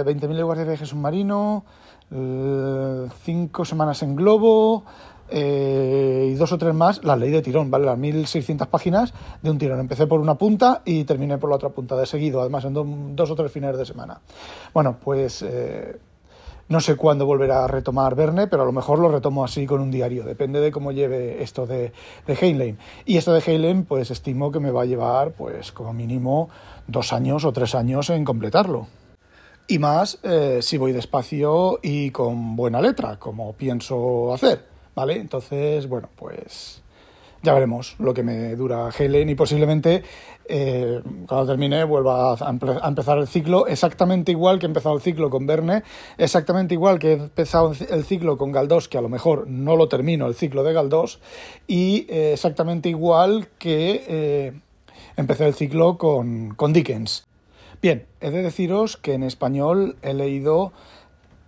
20.000 0.06 0.30
leguas 0.30 0.58
de 0.58 0.64
viaje 0.64 0.86
submarino, 0.86 1.66
eh, 2.12 3.08
cinco 3.26 3.66
semanas 3.66 4.04
en 4.04 4.16
globo, 4.16 4.86
eh, 5.30 6.30
y 6.32 6.36
dos 6.36 6.52
o 6.52 6.58
tres 6.58 6.74
más 6.74 7.04
la 7.04 7.16
ley 7.16 7.32
de 7.32 7.42
tirón, 7.42 7.72
¿vale? 7.72 7.86
Las 7.86 7.98
1600 7.98 8.68
páginas 8.68 9.14
de 9.42 9.52
un 9.52 9.58
tirón. 9.58 9.80
Empecé 9.80 10.08
por 10.08 10.20
una 10.20 10.36
punta 10.36 10.82
y 10.86 11.04
terminé 11.04 11.38
por 11.38 11.50
la 11.50 11.56
otra 11.56 11.70
punta 11.70 11.96
de 11.96 12.06
seguido, 12.06 12.42
además 12.42 12.66
en 12.66 13.16
dos 13.16 13.32
o 13.32 13.36
tres 13.36 13.52
fines 13.52 13.78
de 13.78 13.86
semana. 13.86 14.20
Bueno, 14.74 14.98
pues 15.04 15.42
eh, 15.42 15.98
no 16.68 16.80
sé 16.80 16.96
cuándo 16.96 17.26
volverá 17.26 17.64
a 17.64 17.68
retomar 17.68 18.16
Verne, 18.16 18.48
pero 18.48 18.64
a 18.64 18.66
lo 18.66 18.72
mejor 18.72 19.00
lo 19.00 19.10
retomo 19.10 19.44
así 19.44 19.66
con 19.66 19.82
un 19.82 19.92
diario, 19.92 20.24
depende 20.24 20.60
de 20.60 20.72
cómo 20.72 20.92
lleve 20.92 21.44
esto 21.44 21.68
de, 21.68 21.92
de 22.26 22.34
Heinlein. 22.34 22.78
Y 23.06 23.18
esto 23.18 23.34
de 23.34 23.42
Heinlein, 23.46 23.86
pues 23.86 24.12
estimo 24.12 24.52
que 24.52 24.60
me 24.60 24.72
va 24.72 24.82
a 24.82 24.86
llevar, 24.86 25.32
pues 25.32 25.72
como 25.72 25.94
mínimo, 25.94 26.50
dos 26.88 27.14
años 27.14 27.46
o 27.46 27.54
tres 27.54 27.76
años 27.76 28.10
en 28.10 28.26
completarlo. 28.26 28.88
Y 29.68 29.80
más 29.80 30.20
eh, 30.24 30.60
si 30.62 30.78
voy 30.78 30.92
despacio 30.92 31.80
y 31.82 32.12
con 32.12 32.56
buena 32.56 32.82
letra, 32.82 33.18
como 33.18 33.54
pienso 33.54 34.34
hacer. 34.34 34.75
¿Vale? 34.96 35.16
Entonces, 35.16 35.88
bueno, 35.88 36.10
pues 36.16 36.82
ya 37.46 37.54
veremos 37.54 37.96
lo 38.00 38.14
que 38.14 38.24
me 38.24 38.56
dura 38.56 38.90
Helen 38.98 39.30
y 39.30 39.36
posiblemente 39.36 40.04
eh, 40.48 41.02
cuando 41.28 41.46
termine 41.46 41.84
vuelva 41.84 42.34
a, 42.34 42.50
empezar 42.88 43.20
el 43.20 43.28
ciclo 43.28 43.68
exactamente 43.68 44.32
igual 44.32 44.58
que 44.58 44.66
he 44.66 44.70
empezado 44.70 44.96
el 44.96 45.02
ciclo 45.02 45.30
con 45.30 45.46
Verne, 45.46 45.84
exactamente 46.18 46.74
igual 46.74 46.98
que 46.98 47.12
he 47.12 47.14
empezado 47.14 47.74
el 47.90 48.04
ciclo 48.04 48.38
con 48.38 48.52
Galdós, 48.52 48.88
que 48.88 48.98
a 48.98 49.02
lo 49.02 49.10
mejor 49.10 49.48
no 49.48 49.76
lo 49.76 49.88
termino 49.88 50.26
el 50.26 50.36
ciclo 50.36 50.64
de 50.64 50.74
Galdós, 50.74 51.20
y 51.68 52.08
eh, 52.10 52.34
exactamente 52.34 52.90
igual 52.90 53.48
que 53.60 54.04
eh, 54.08 54.54
empecé 55.16 55.46
el 55.46 55.54
ciclo 55.54 55.98
con, 55.98 56.56
con 56.56 56.74
Dickens. 56.74 57.28
Bien, 57.82 58.08
he 58.22 58.32
de 58.32 58.42
deciros 58.42 58.98
que 58.98 59.14
en 59.14 59.22
español 59.22 59.98
he 60.02 60.16
leído 60.16 60.74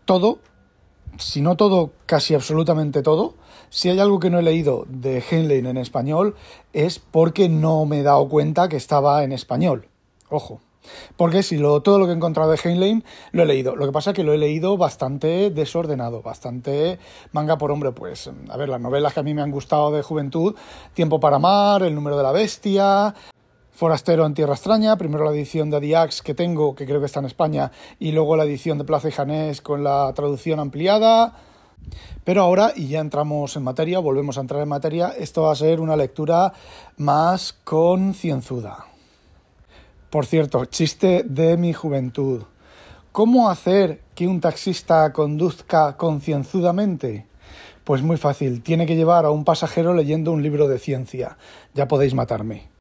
todo 0.05 0.39
si 1.17 1.41
no 1.41 1.55
todo, 1.55 1.91
casi 2.05 2.35
absolutamente 2.35 3.01
todo. 3.01 3.35
Si 3.69 3.89
hay 3.89 3.99
algo 3.99 4.19
que 4.19 4.29
no 4.29 4.39
he 4.39 4.43
leído 4.43 4.85
de 4.87 5.21
Heinlein 5.29 5.65
en 5.65 5.77
español 5.77 6.35
es 6.73 6.99
porque 6.99 7.49
no 7.49 7.85
me 7.85 7.99
he 7.99 8.03
dado 8.03 8.29
cuenta 8.29 8.69
que 8.69 8.77
estaba 8.77 9.23
en 9.23 9.31
español. 9.31 9.87
Ojo. 10.29 10.61
Porque 11.17 11.43
si 11.43 11.57
lo, 11.57 11.81
todo 11.81 11.99
lo 11.99 12.05
que 12.05 12.11
he 12.11 12.15
encontrado 12.15 12.49
de 12.51 12.59
Heinlein 12.63 13.03
lo 13.31 13.43
he 13.43 13.45
leído. 13.45 13.75
Lo 13.75 13.85
que 13.85 13.91
pasa 13.91 14.11
es 14.11 14.15
que 14.15 14.23
lo 14.23 14.33
he 14.33 14.37
leído 14.37 14.77
bastante 14.77 15.49
desordenado, 15.49 16.21
bastante 16.21 16.99
manga 17.33 17.57
por 17.57 17.71
hombre. 17.71 17.91
Pues, 17.91 18.29
a 18.49 18.57
ver, 18.57 18.69
las 18.69 18.79
novelas 18.79 19.13
que 19.13 19.19
a 19.19 19.23
mí 19.23 19.33
me 19.33 19.41
han 19.41 19.51
gustado 19.51 19.91
de 19.91 20.01
juventud, 20.01 20.55
Tiempo 20.93 21.19
para 21.19 21.35
amar, 21.37 21.83
El 21.83 21.93
número 21.93 22.15
de 22.15 22.23
la 22.23 22.31
bestia, 22.31 23.13
Forastero 23.77 24.25
en 24.25 24.33
Tierra 24.33 24.55
Extraña, 24.55 24.97
primero 24.97 25.23
la 25.23 25.29
edición 25.29 25.69
de 25.69 25.79
Diax 25.79 26.23
que 26.23 26.33
tengo, 26.33 26.73
que 26.73 26.87
creo 26.87 26.99
que 26.99 27.05
está 27.05 27.19
en 27.19 27.27
España, 27.27 27.71
y 27.99 28.11
luego 28.11 28.35
la 28.35 28.43
edición 28.43 28.79
de 28.79 28.85
Plaza 28.85 29.09
y 29.09 29.11
Janés 29.11 29.61
con 29.61 29.83
la 29.83 30.11
traducción 30.15 30.59
ampliada. 30.59 31.35
Pero 32.23 32.41
ahora, 32.41 32.71
y 32.75 32.87
ya 32.87 33.01
entramos 33.01 33.55
en 33.55 33.61
materia, 33.61 33.99
volvemos 33.99 34.39
a 34.39 34.41
entrar 34.41 34.63
en 34.63 34.69
materia, 34.69 35.09
esto 35.09 35.43
va 35.43 35.51
a 35.51 35.55
ser 35.55 35.79
una 35.79 35.95
lectura 35.95 36.53
más 36.97 37.53
concienzuda. 37.63 38.87
Por 40.09 40.25
cierto, 40.25 40.65
chiste 40.65 41.21
de 41.23 41.55
mi 41.55 41.71
juventud. 41.71 42.45
¿Cómo 43.11 43.47
hacer 43.47 44.01
que 44.15 44.27
un 44.27 44.41
taxista 44.41 45.13
conduzca 45.13 45.97
concienzudamente? 45.97 47.27
Pues 47.83 48.01
muy 48.01 48.17
fácil, 48.17 48.63
tiene 48.63 48.87
que 48.87 48.95
llevar 48.95 49.25
a 49.25 49.29
un 49.29 49.45
pasajero 49.45 49.93
leyendo 49.93 50.31
un 50.31 50.41
libro 50.41 50.67
de 50.67 50.79
ciencia. 50.79 51.37
Ya 51.75 51.87
podéis 51.87 52.15
matarme. 52.15 52.75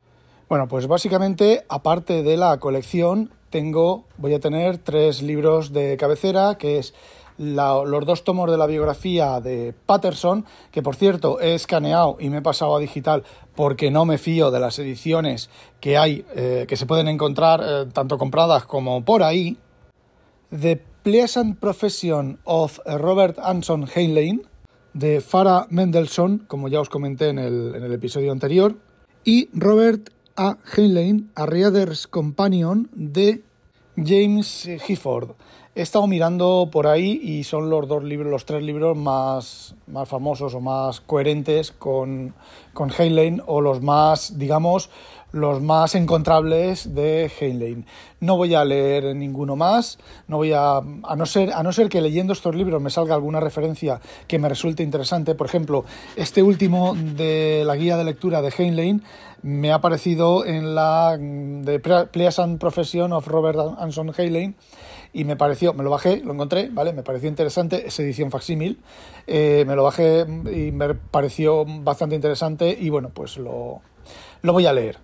Bueno, 0.49 0.69
pues 0.69 0.87
básicamente, 0.87 1.65
aparte 1.69 2.23
de 2.23 2.37
la 2.37 2.59
colección, 2.59 3.31
tengo, 3.51 4.05
voy 4.17 4.33
a 4.33 4.39
tener 4.39 4.79
tres 4.79 5.21
libros 5.21 5.73
de 5.73 5.97
cabecera, 5.97 6.57
que 6.57 6.79
es 6.79 6.95
los 7.37 8.07
dos 8.07 8.23
tomos 8.23 8.49
de 8.49 8.57
la 8.57 8.67
biografía 8.67 9.41
de 9.41 9.75
Patterson, 9.87 10.47
que 10.71 10.83
por 10.83 10.95
cierto 10.95 11.41
he 11.41 11.55
escaneado 11.55 12.17
y 12.21 12.31
me 12.31 12.39
he 12.39 12.43
pasado 12.43 12.77
a 12.77 12.79
digital 12.79 13.25
porque 13.57 13.91
no 13.91 14.05
me 14.05 14.19
fío 14.19 14.53
de 14.53 14.61
las 14.61 14.79
ediciones 14.79 15.51
que 15.81 15.99
hay, 15.99 16.25
eh, 16.37 16.65
que 16.69 16.77
se 16.77 16.87
pueden 16.87 17.09
encontrar 17.09 17.61
eh, 17.63 17.87
tanto 17.93 18.17
compradas 18.17 18.67
como 18.67 19.05
por 19.05 19.25
ahí. 19.25 19.59
The 20.57 20.81
Pleasant 21.03 21.59
Profession 21.59 22.39
of 22.45 22.79
Robert 22.87 23.39
Anson 23.41 23.89
Heinlein, 23.93 24.47
de 24.95 25.21
Farah 25.21 25.67
Mendelssohn, 25.71 26.45
como 26.47 26.69
ya 26.69 26.81
os 26.81 26.89
comenté 26.89 27.31
en 27.31 27.41
el, 27.41 27.75
en 27.75 27.83
el 27.83 27.93
episodio 27.93 28.31
anterior, 28.31 28.77
y 29.25 29.51
Robert 29.53 30.11
a 30.37 30.59
Heinlein, 30.77 31.31
A 31.35 31.47
Reader's 31.47 32.07
Companion 32.07 32.89
de 32.93 33.43
James 33.97 34.69
Gifford. 34.87 35.31
He 35.75 35.83
estado 35.83 36.07
mirando 36.07 36.71
por 36.73 36.87
ahí 36.87 37.21
y 37.23 37.45
son 37.45 37.69
los 37.69 37.87
dos 37.87 38.03
libros, 38.03 38.31
los 38.31 38.47
tres 38.47 38.63
libros 38.63 38.97
más, 38.97 39.75
más 39.87 40.09
famosos 40.09 40.55
o 40.55 40.61
más 40.61 41.01
coherentes 41.01 41.71
con, 41.71 42.35
con 42.73 42.91
Heinlein 42.91 43.43
o 43.47 43.61
los 43.61 43.83
más, 43.83 44.39
digamos, 44.39 44.91
los 45.37 45.63
más 45.63 45.95
encontrables 45.95 46.95
de 46.95 47.31
Heinlein. 47.39 47.87
No 48.21 48.37
voy 48.37 48.55
a 48.55 48.65
leer 48.65 49.15
ninguno 49.15 49.55
más, 49.55 49.99
no 50.27 50.39
voy 50.39 50.53
a, 50.53 50.79
a 50.79 51.17
no 51.17 51.27
ser, 51.27 51.53
a 51.53 51.63
no 51.63 51.73
ser 51.73 51.89
que 51.89 52.01
leyendo 52.01 52.33
estos 52.33 52.55
libros 52.55 52.83
me 52.83 52.91
salga 52.91 53.15
alguna 53.15 53.39
referencia 53.39 54.01
que 54.27 54.39
me 54.39 54.49
resulte 54.49 54.83
interesante. 54.83 55.35
Por 55.35 55.47
ejemplo, 55.47 55.85
este 56.17 56.43
último 56.43 56.95
de 56.95 57.63
la 57.65 57.77
guía 57.77 57.97
de 57.97 58.05
lectura 58.05 58.43
de 58.43 58.53
Heinlein 58.57 59.03
me 59.43 59.71
ha 59.71 59.77
aparecido 59.77 60.45
en 60.45 60.75
la 60.75 61.17
de 61.17 61.79
Pleasant 61.79 62.59
Profession 62.59 63.13
of 63.13 63.29
Robert 63.29 63.59
Anson 63.79 64.13
Heinlein 64.17 64.57
y 65.13 65.25
me 65.25 65.37
pareció, 65.37 65.73
me 65.73 65.85
lo 65.85 65.91
bajé, 65.91 66.19
lo 66.19 66.33
encontré, 66.33 66.69
¿vale? 66.71 66.93
Me 66.93 67.03
pareció 67.03 67.29
interesante, 67.29 67.87
esa 67.87 68.03
edición 68.03 68.31
facsímil, 68.31 68.81
eh, 69.27 69.65
me 69.67 69.77
lo 69.77 69.85
bajé 69.85 70.27
y 70.53 70.73
me 70.73 70.95
pareció 70.95 71.65
bastante 71.65 72.17
interesante 72.17 72.77
y 72.79 72.91
bueno, 72.91 73.11
pues 73.15 73.37
lo, 73.39 73.83
lo 74.43 74.53
voy 74.53 74.67
a 74.67 74.73
leer. 74.73 74.99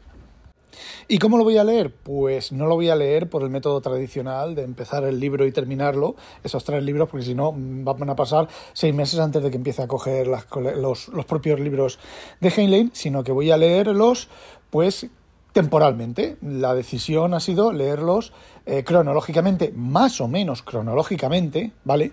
¿Y 1.09 1.19
cómo 1.19 1.37
lo 1.37 1.45
voy 1.45 1.59
a 1.59 1.65
leer? 1.65 1.93
Pues 1.93 2.53
no 2.53 2.67
lo 2.67 2.75
voy 2.75 2.89
a 2.89 2.97
leer 2.97 3.29
por 3.29 3.43
el 3.43 3.51
método 3.51 3.81
tradicional 3.81 4.55
de 4.55 4.62
empezar 4.62 5.05
el 5.05 5.21
libro 5.21 5.47
y 5.47 5.53
terminarlo, 5.53 6.17
esos 6.43 6.65
tres 6.65 6.83
libros, 6.83 7.09
porque 7.09 7.27
si 7.27 7.35
no 7.35 7.53
van 7.53 8.11
a 8.11 8.17
pasar 8.17 8.49
seis 8.73 8.95
meses 8.95 9.21
antes 9.21 9.43
de 9.43 9.51
que 9.51 9.57
empiece 9.57 9.83
a 9.83 9.89
coger 9.89 10.27
los, 10.27 11.09
los 11.09 11.25
propios 11.25 11.61
libros 11.61 11.99
de 12.41 12.49
Heinlein, 12.49 12.91
sino 12.95 13.25
que 13.25 13.33
voy 13.33 13.51
a 13.51 13.57
leerlos 13.57 14.29
pues 14.71 15.09
temporalmente. 15.53 16.37
La 16.41 16.75
decisión 16.75 17.35
ha 17.35 17.41
sido 17.41 17.73
leerlos 17.73 18.33
eh, 18.67 18.85
cronológicamente, 18.85 19.73
más 19.75 20.21
o 20.21 20.29
menos 20.29 20.62
cronológicamente, 20.62 21.73
¿vale? 21.85 22.12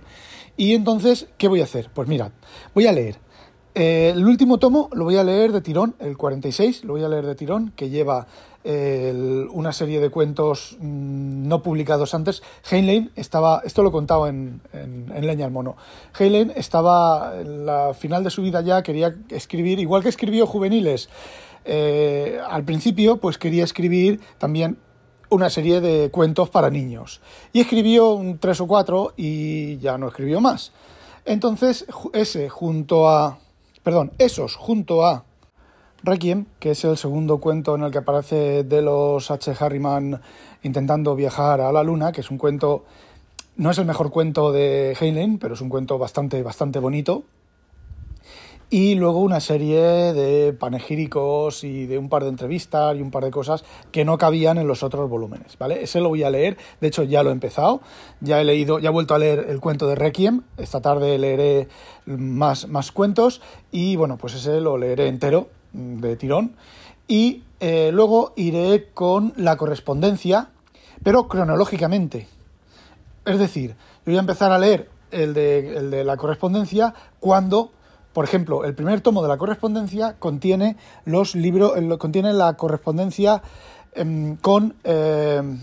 Y 0.58 0.74
entonces, 0.76 1.28
¿qué 1.38 1.48
voy 1.48 1.62
a 1.62 1.64
hacer? 1.64 1.90
Pues 1.94 2.08
mirad, 2.08 2.32
voy 2.74 2.88
a 2.88 2.92
leer. 2.92 3.18
Eh, 3.76 4.12
el 4.14 4.26
último 4.26 4.58
tomo 4.58 4.90
lo 4.94 5.06
voy 5.06 5.16
a 5.16 5.24
leer 5.24 5.52
de 5.52 5.62
tirón, 5.62 5.96
el 6.00 6.18
46, 6.18 6.84
lo 6.84 6.94
voy 6.94 7.04
a 7.04 7.08
leer 7.08 7.26
de 7.26 7.36
tirón, 7.36 7.72
que 7.76 7.90
lleva 7.90 8.28
una 8.64 9.72
serie 9.72 10.00
de 10.00 10.10
cuentos 10.10 10.78
mm, 10.80 11.48
no 11.48 11.64
publicados 11.64 12.14
antes. 12.14 12.44
Heinlein 12.70 13.12
estaba, 13.16 13.62
esto 13.66 13.84
lo 13.84 13.98
en, 14.28 14.62
en, 14.74 15.12
en 15.14 15.28
Leña 15.28 15.46
al 15.46 15.52
Mono, 15.52 15.78
Heinlein 16.18 16.52
estaba 16.56 17.34
en 17.40 17.66
la 17.66 17.94
final 17.94 18.24
de 18.24 18.30
su 18.30 18.42
vida 18.42 18.62
ya, 18.62 18.84
quería 18.84 19.16
escribir, 19.30 19.80
igual 19.80 20.04
que 20.04 20.10
escribió 20.10 20.46
juveniles, 20.46 21.10
eh, 21.66 22.40
al 22.48 22.64
principio 22.64 23.18
pues 23.18 23.38
quería 23.38 23.64
escribir 23.64 24.20
también 24.38 24.78
una 25.30 25.50
serie 25.50 25.82
de 25.82 26.10
cuentos 26.10 26.50
para 26.50 26.70
niños. 26.70 27.22
Y 27.54 27.62
escribió 27.62 28.14
un 28.14 28.40
tres 28.40 28.60
o 28.62 28.68
cuatro 28.68 29.14
y 29.16 29.78
ya 29.78 29.98
no 29.98 30.08
escribió 30.08 30.42
más. 30.42 30.72
Entonces, 31.26 31.86
ese 32.14 32.50
junto 32.50 33.08
a. 33.08 33.40
Perdón, 33.84 34.12
esos 34.18 34.56
junto 34.56 35.06
a 35.06 35.26
Requiem, 36.04 36.46
que 36.60 36.72
es 36.72 36.84
el 36.86 36.98
segundo 36.98 37.40
cuento 37.40 37.76
en 37.76 37.84
el 37.84 37.92
que 37.92 37.98
aparece 37.98 38.64
de 38.64 38.82
los 38.82 39.32
H. 39.32 39.54
Harriman 39.60 40.22
intentando 40.64 41.16
viajar 41.16 41.62
a 41.62 41.72
la 41.72 41.84
luna, 41.84 42.12
que 42.12 42.22
es 42.22 42.32
un 42.32 42.38
cuento. 42.38 42.86
No 43.58 43.72
es 43.72 43.78
el 43.78 43.86
mejor 43.86 44.10
cuento 44.10 44.52
de 44.52 44.96
Heinlein, 45.00 45.40
pero 45.40 45.54
es 45.56 45.62
un 45.62 45.70
cuento 45.70 45.98
bastante, 45.98 46.42
bastante 46.44 46.80
bonito, 46.80 47.24
y 48.70 48.96
luego 48.96 49.20
una 49.20 49.40
serie 49.40 49.82
de 50.14 50.54
panegíricos 50.54 51.64
y 51.64 51.88
de 51.88 51.98
un 51.98 52.08
par 52.08 52.24
de 52.24 52.30
entrevistas 52.30 52.96
y 52.96 53.02
un 53.02 53.10
par 53.10 53.24
de 53.24 53.32
cosas 53.32 53.66
que 53.92 54.06
no 54.06 54.18
cabían 54.18 54.60
en 54.60 54.68
los 54.68 54.84
otros 54.84 55.10
volúmenes, 55.10 55.58
¿vale? 55.58 55.84
Ese 55.84 56.00
lo 56.00 56.10
voy 56.10 56.24
a 56.24 56.30
leer, 56.30 56.58
de 56.80 56.88
hecho 56.88 57.04
ya 57.04 57.24
lo 57.24 57.32
he 57.32 57.34
empezado, 57.34 57.82
ya 58.22 58.40
he 58.40 58.44
leído, 58.44 58.80
ya 58.80 58.90
he 58.90 58.92
vuelto 58.94 59.16
a 59.16 59.20
leer 59.20 59.48
el 59.50 59.60
cuento 59.60 59.88
de 59.88 59.96
Requiem, 59.96 60.44
esta 60.58 60.82
tarde 60.82 61.18
leeré 61.18 61.68
más, 62.06 62.68
más 62.68 62.92
cuentos 62.92 63.42
y 63.72 63.96
bueno, 63.96 64.18
pues 64.18 64.36
ese 64.36 64.62
lo 64.62 64.78
leeré 64.78 65.08
entero 65.08 65.50
de 65.74 66.16
tirón 66.16 66.56
y 67.08 67.44
eh, 67.60 67.92
luego 67.94 68.34
iré 68.36 68.90
con 68.94 69.34
la 69.36 69.58
correspondencia, 69.58 70.50
pero 71.04 71.28
cronológicamente. 71.28 72.28
Es 73.26 73.40
decir, 73.40 73.72
yo 74.06 74.12
voy 74.12 74.18
a 74.18 74.22
empezar 74.22 74.52
a 74.52 74.60
leer 74.60 74.90
el 75.12 75.34
de, 75.34 75.78
el 75.78 75.92
de 75.92 76.04
la 76.04 76.18
correspondencia 76.18 76.94
cuando 77.20 77.72
por 78.14 78.26
ejemplo, 78.26 78.66
el 78.66 78.74
primer 78.74 79.02
tomo 79.02 79.22
de 79.22 79.28
la 79.28 79.38
correspondencia 79.38 80.16
contiene 80.18 80.78
los 81.06 81.36
libros, 81.36 81.74
contiene 82.00 82.34
la 82.34 82.54
correspondencia 82.56 83.42
em, 83.94 84.36
con 84.38 84.76
em, 84.84 85.62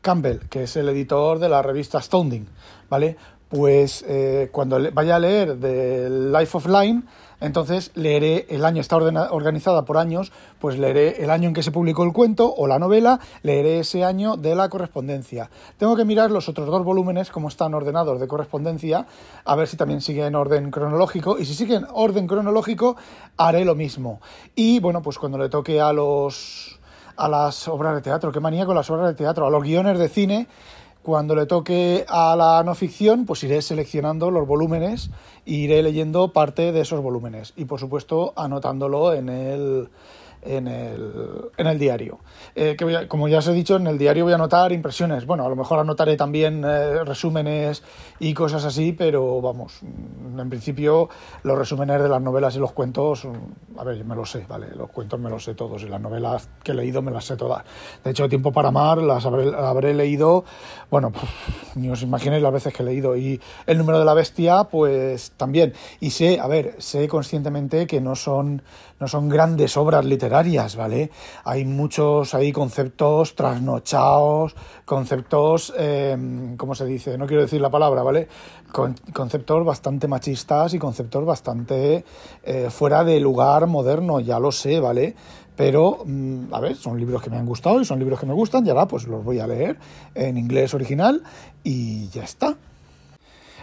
Campbell, 0.00 0.40
que 0.48 0.64
es 0.64 0.76
el 0.76 0.88
editor 0.88 1.38
de 1.38 1.48
la 1.48 1.62
revista 1.62 1.98
Astounding, 1.98 2.48
¿vale? 2.88 3.16
Pues 3.48 4.04
eh, 4.06 4.50
cuando 4.52 4.78
vaya 4.92 5.16
a 5.16 5.18
leer 5.18 5.58
The 5.58 6.10
Life 6.10 6.56
of 6.56 6.66
Line, 6.66 7.02
entonces 7.40 7.92
leeré 7.94 8.46
el 8.50 8.64
año, 8.64 8.80
está 8.80 8.96
organizada 8.96 9.84
por 9.84 9.96
años, 9.96 10.32
pues 10.58 10.76
leeré 10.78 11.22
el 11.22 11.30
año 11.30 11.48
en 11.48 11.54
que 11.54 11.62
se 11.62 11.70
publicó 11.70 12.02
el 12.02 12.12
cuento 12.12 12.52
o 12.52 12.66
la 12.66 12.78
novela, 12.78 13.20
leeré 13.42 13.78
ese 13.78 14.04
año 14.04 14.36
de 14.36 14.54
la 14.54 14.68
correspondencia. 14.68 15.48
Tengo 15.76 15.94
que 15.96 16.04
mirar 16.04 16.30
los 16.30 16.48
otros 16.48 16.66
dos 16.66 16.84
volúmenes, 16.84 17.30
cómo 17.30 17.48
están 17.48 17.74
ordenados 17.74 18.20
de 18.20 18.26
correspondencia, 18.26 19.06
a 19.44 19.54
ver 19.54 19.68
si 19.68 19.76
también 19.76 20.00
siguen 20.00 20.26
en 20.26 20.34
orden 20.34 20.70
cronológico. 20.70 21.38
Y 21.38 21.44
si 21.44 21.54
siguen 21.54 21.86
orden 21.92 22.26
cronológico, 22.26 22.96
haré 23.36 23.64
lo 23.64 23.74
mismo. 23.76 24.20
Y 24.56 24.80
bueno, 24.80 25.00
pues 25.00 25.16
cuando 25.16 25.38
le 25.38 25.48
toque 25.48 25.80
a 25.80 25.92
los 25.92 26.78
a 27.18 27.28
las 27.28 27.66
obras 27.66 27.96
de 27.96 28.00
teatro, 28.00 28.30
qué 28.30 28.38
manía 28.38 28.64
con 28.64 28.76
las 28.76 28.88
obras 28.90 29.08
de 29.08 29.14
teatro, 29.14 29.44
a 29.44 29.50
los 29.50 29.62
guiones 29.62 29.98
de 29.98 30.08
cine, 30.08 30.46
cuando 31.02 31.34
le 31.34 31.46
toque 31.46 32.04
a 32.08 32.36
la 32.36 32.62
no 32.64 32.74
ficción, 32.74 33.24
pues 33.24 33.42
iré 33.44 33.62
seleccionando 33.62 34.30
los 34.30 34.46
volúmenes 34.46 35.10
e 35.46 35.52
iré 35.52 35.82
leyendo 35.82 36.32
parte 36.32 36.72
de 36.72 36.80
esos 36.80 37.00
volúmenes 37.00 37.54
y 37.56 37.64
por 37.64 37.80
supuesto 37.80 38.32
anotándolo 38.36 39.14
en 39.14 39.28
el, 39.28 39.88
en 40.42 40.68
el, 40.68 41.12
en 41.56 41.66
el 41.66 41.78
diario. 41.78 42.18
Eh, 42.54 42.76
que 42.76 43.08
como 43.08 43.28
ya 43.28 43.38
os 43.38 43.48
he 43.48 43.52
dicho, 43.52 43.76
en 43.76 43.86
el 43.86 43.98
diario 43.98 44.24
voy 44.24 44.32
a 44.32 44.36
anotar 44.36 44.72
impresiones. 44.72 45.26
Bueno, 45.26 45.44
a 45.44 45.48
lo 45.48 45.56
mejor 45.56 45.78
anotaré 45.78 46.16
también 46.16 46.64
eh, 46.64 47.04
resúmenes 47.04 47.82
y 48.18 48.34
cosas 48.34 48.64
así, 48.64 48.92
pero 48.92 49.40
vamos, 49.40 49.80
en 49.82 50.48
principio 50.48 51.08
los 51.42 51.58
resúmenes 51.58 52.02
de 52.02 52.08
las 52.08 52.20
novelas 52.20 52.56
y 52.56 52.58
los 52.58 52.72
cuentos, 52.72 53.26
a 53.76 53.84
ver, 53.84 54.04
me 54.04 54.14
los 54.14 54.30
sé, 54.30 54.44
¿vale? 54.48 54.68
Los 54.74 54.90
cuentos 54.90 55.18
me 55.20 55.30
los 55.30 55.44
sé 55.44 55.54
todos 55.54 55.82
y 55.82 55.88
las 55.88 56.00
novelas 56.00 56.48
que 56.62 56.72
he 56.72 56.74
leído 56.74 57.02
me 57.02 57.10
las 57.10 57.24
sé 57.24 57.36
todas. 57.36 57.64
De 58.04 58.10
hecho, 58.10 58.28
Tiempo 58.28 58.52
para 58.52 58.68
Amar 58.68 58.98
las 58.98 59.24
habré, 59.26 59.54
habré 59.54 59.94
leído, 59.94 60.44
bueno, 60.90 61.12
ni 61.74 61.88
os 61.88 62.02
imaginéis 62.02 62.42
las 62.42 62.52
veces 62.52 62.72
que 62.72 62.82
he 62.82 62.86
leído. 62.86 63.16
Y 63.16 63.40
El 63.66 63.78
número 63.78 63.98
de 63.98 64.04
la 64.04 64.14
bestia, 64.14 64.64
pues 64.64 65.32
también. 65.36 65.72
Y 66.00 66.10
sé, 66.10 66.40
a 66.40 66.46
ver, 66.46 66.74
sé 66.78 67.08
conscientemente 67.08 67.86
que 67.86 68.00
no 68.00 68.16
son, 68.16 68.62
no 69.00 69.08
son 69.08 69.28
grandes 69.28 69.76
obras 69.76 70.04
literarias 70.04 70.76
¿vale? 70.76 71.10
Hay 71.44 71.64
muchos 71.64 72.34
ahí 72.34 72.52
conceptos 72.52 73.34
trasnochados, 73.34 74.54
conceptos, 74.84 75.72
eh, 75.76 76.54
¿cómo 76.56 76.74
se 76.74 76.84
dice? 76.84 77.18
No 77.18 77.26
quiero 77.26 77.42
decir 77.42 77.60
la 77.60 77.70
palabra, 77.70 78.02
¿vale? 78.02 78.28
conceptos 78.72 79.64
bastante 79.64 80.08
machistas 80.08 80.74
y 80.74 80.78
conceptos 80.78 81.24
bastante 81.24 82.04
eh, 82.42 82.68
fuera 82.70 83.02
de 83.04 83.18
lugar 83.18 83.66
moderno, 83.66 84.20
ya 84.20 84.38
lo 84.38 84.52
sé, 84.52 84.78
¿vale? 84.78 85.14
Pero, 85.56 86.02
mm, 86.04 86.52
a 86.54 86.60
ver, 86.60 86.76
son 86.76 87.00
libros 87.00 87.22
que 87.22 87.30
me 87.30 87.36
han 87.36 87.46
gustado 87.46 87.80
y 87.80 87.84
son 87.84 87.98
libros 87.98 88.20
que 88.20 88.26
me 88.26 88.34
gustan, 88.34 88.66
y 88.66 88.70
ahora 88.70 88.86
pues 88.86 89.06
los 89.06 89.24
voy 89.24 89.40
a 89.40 89.46
leer 89.46 89.78
en 90.14 90.36
inglés 90.36 90.74
original 90.74 91.22
y 91.64 92.08
ya 92.10 92.24
está. 92.24 92.56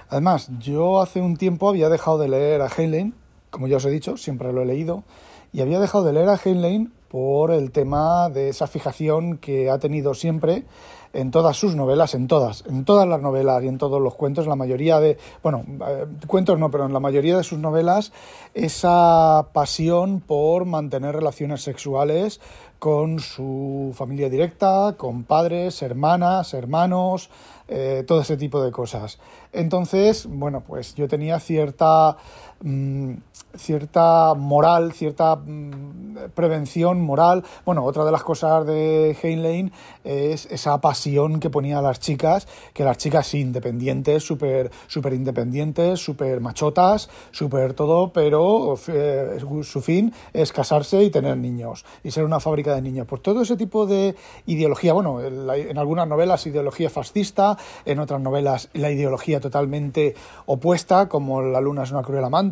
Además, 0.09 0.49
yo 0.59 1.01
hace 1.01 1.21
un 1.21 1.37
tiempo 1.37 1.69
había 1.69 1.89
dejado 1.89 2.17
de 2.17 2.29
leer 2.29 2.61
a 2.61 2.67
Heinlein, 2.67 3.15
como 3.55 3.67
ya 3.67 3.77
os 3.77 3.85
he 3.85 3.89
dicho, 3.89 4.17
siempre 4.17 4.51
lo 4.51 4.63
he 4.63 4.65
leído, 4.65 5.05
y 5.53 5.61
había 5.61 5.79
dejado 5.79 6.03
de 6.03 6.11
leer 6.11 6.27
a 6.27 6.35
Heinlein 6.35 6.91
por 7.07 7.51
el 7.51 7.71
tema 7.71 8.27
de 8.29 8.49
esa 8.49 8.67
fijación 8.67 9.37
que 9.37 9.69
ha 9.69 9.79
tenido 9.79 10.13
siempre 10.13 10.65
en 11.13 11.31
todas 11.31 11.55
sus 11.55 11.73
novelas, 11.73 12.15
en 12.15 12.27
todas, 12.27 12.65
en 12.67 12.83
todas 12.83 13.07
las 13.07 13.21
novelas 13.21 13.63
y 13.63 13.69
en 13.69 13.77
todos 13.77 14.01
los 14.01 14.15
cuentos, 14.15 14.45
la 14.45 14.57
mayoría 14.57 14.99
de, 14.99 15.17
bueno, 15.41 15.63
eh, 15.87 16.05
cuentos 16.27 16.59
no, 16.59 16.69
pero 16.69 16.85
en 16.85 16.91
la 16.91 16.99
mayoría 16.99 17.37
de 17.37 17.45
sus 17.45 17.57
novelas, 17.57 18.11
esa 18.53 19.47
pasión 19.53 20.19
por 20.19 20.65
mantener 20.65 21.15
relaciones 21.15 21.61
sexuales 21.61 22.41
con 22.77 23.19
su 23.19 23.93
familia 23.95 24.29
directa, 24.29 24.95
con 24.97 25.23
padres, 25.23 25.81
hermanas, 25.81 26.53
hermanos, 26.53 27.29
eh, 27.67 28.03
todo 28.05 28.21
ese 28.21 28.37
tipo 28.37 28.61
de 28.61 28.71
cosas. 28.71 29.17
Entonces, 29.53 30.27
bueno, 30.29 30.61
pues 30.61 30.93
yo 30.93 31.07
tenía 31.07 31.39
cierta 31.39 32.17
Mm, 32.61 33.15
cierta 33.57 34.33
moral, 34.33 34.93
cierta 34.93 35.35
mm, 35.35 36.29
prevención 36.33 37.01
moral. 37.01 37.43
Bueno, 37.65 37.83
otra 37.83 38.05
de 38.05 38.11
las 38.11 38.23
cosas 38.23 38.65
de 38.65 39.15
Heinlein 39.21 39.71
es 40.03 40.45
esa 40.47 40.79
pasión 40.79 41.39
que 41.39 41.49
ponía 41.49 41.79
a 41.79 41.81
las 41.81 41.99
chicas, 41.99 42.47
que 42.73 42.83
las 42.83 42.97
chicas 42.97 43.33
independientes, 43.33 44.23
súper 44.23 44.71
super 44.87 45.13
independientes, 45.13 45.99
súper 45.99 46.39
machotas, 46.41 47.09
súper 47.31 47.73
todo, 47.73 48.11
pero 48.13 48.75
eh, 48.87 49.37
su 49.63 49.81
fin 49.81 50.13
es 50.33 50.51
casarse 50.51 51.03
y 51.03 51.09
tener 51.09 51.37
niños 51.37 51.85
y 52.03 52.11
ser 52.11 52.23
una 52.23 52.39
fábrica 52.39 52.73
de 52.73 52.81
niños. 52.81 53.05
Por 53.05 53.19
todo 53.19 53.41
ese 53.41 53.57
tipo 53.57 53.85
de 53.85 54.15
ideología, 54.45 54.93
bueno, 54.93 55.21
en 55.21 55.77
algunas 55.77 56.07
novelas 56.07 56.47
ideología 56.47 56.89
fascista, 56.89 57.57
en 57.85 57.99
otras 57.99 58.21
novelas 58.21 58.69
la 58.73 58.91
ideología 58.91 59.39
totalmente 59.39 60.15
opuesta, 60.45 61.09
como 61.09 61.41
La 61.41 61.61
luna 61.61 61.83
es 61.83 61.91
una 61.91 62.01
cruel 62.01 62.23
amante, 62.23 62.44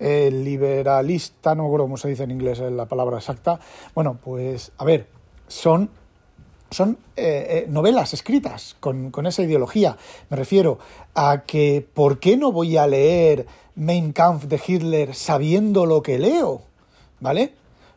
liberalista, 0.00 1.54
no 1.54 1.66
acuerdo 1.66 1.84
cómo 1.84 1.96
se 1.96 2.08
dice 2.08 2.24
en 2.24 2.30
inglés 2.30 2.58
la 2.58 2.86
palabra 2.86 3.18
exacta, 3.18 3.60
Bueno, 3.94 4.18
pues 4.22 4.72
a 4.78 4.84
ver, 4.84 5.06
son 5.48 5.90
son 6.72 6.98
eh, 7.16 7.64
eh, 7.64 7.66
novelas 7.68 8.14
escritas 8.14 8.76
con, 8.80 9.10
con, 9.10 9.26
esa 9.26 9.42
ideología. 9.42 9.96
Me 10.30 10.36
refiero 10.36 10.78
a 11.14 11.42
que 11.46 11.86
¿por 11.92 12.18
qué 12.18 12.36
no 12.36 12.50
voy 12.50 12.76
a 12.76 12.86
leer 12.86 13.46
Mein 13.74 14.12
Kampf 14.12 14.44
de 14.44 14.60
Hitler 14.66 15.14
sabiendo 15.14 15.86
lo 15.86 16.02
que 16.02 16.18
leo? 16.18 16.62
¿Vale? 17.20 17.54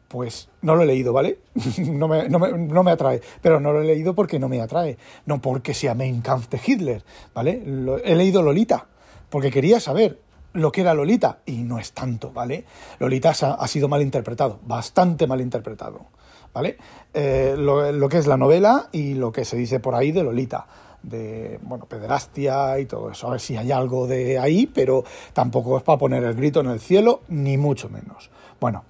Pues 0.07 0.49
no 0.61 0.75
lo 0.75 0.83
he 0.83 0.85
leído, 0.85 1.13
¿vale? 1.13 1.39
no, 1.77 2.07
me, 2.07 2.29
no, 2.29 2.39
me, 2.39 2.51
no, 2.51 2.83
me, 2.83 2.91
atrae. 2.91 3.21
Pero 3.41 3.59
no 3.59 3.73
lo 3.73 3.81
he 3.81 3.85
leído 3.85 4.13
porque 4.13 4.39
no 4.39 4.49
me 4.49 4.61
atrae. 4.61 4.97
No 5.25 5.41
porque 5.41 5.73
sea 5.73 5.95
Mein 5.95 6.21
Kampf 6.21 6.49
de 6.49 6.59
Hitler, 6.63 7.03
¿vale? 7.33 7.63
He 8.03 8.15
leído 8.15 8.41
Lolita, 8.41 8.87
porque 9.29 9.51
quería 9.51 9.79
saber 9.79 10.19
lo 10.55 10.71
que 10.71 10.81
era 10.81 10.93
Lolita. 10.93 11.39
Y 11.45 11.63
no 11.63 11.79
es 11.79 11.93
tanto, 11.93 12.31
¿vale? 12.31 12.65
Lolita 13.00 13.29
ha, 13.29 13.67
sido 13.67 13.88
mal 13.88 14.01
interpretado, 14.01 14.59
bastante 14.65 15.27
mal 15.27 15.41
interpretado. 15.41 16.07
¿vale? 16.53 16.77
Eh, 17.13 17.55
lo, 17.57 17.91
lo, 17.91 18.09
que 18.09 18.17
es 18.17 18.27
la 18.27 18.38
novela 18.38 18.88
y 18.91 19.13
lo 19.13 19.31
que 19.31 19.45
se 19.45 19.57
dice 19.57 19.79
por 19.79 19.93
ahí 19.93 20.12
de 20.12 20.24
Lolita, 20.24 20.65
de, 21.03 21.59
bueno, 21.62 21.85
pederastia 21.85 22.79
y 22.79 22.85
todo 22.85 23.12
eso. 23.12 23.27
A 23.27 23.31
ver 23.31 23.41
si 23.41 23.57
hay 23.57 23.71
algo 23.71 24.07
de 24.07 24.39
ahí, 24.39 24.65
pero 24.65 25.03
tampoco 25.33 25.77
es 25.77 25.83
para 25.83 26.00
poner 26.00 26.24
el 26.24 26.33
grito 26.33 26.62
en 26.62 26.67
el 26.67 26.79
cielo, 26.79 27.21
ni 27.27 27.57
mucho 27.57 27.89
menos. 27.89 28.29
Bueno, 28.59 28.83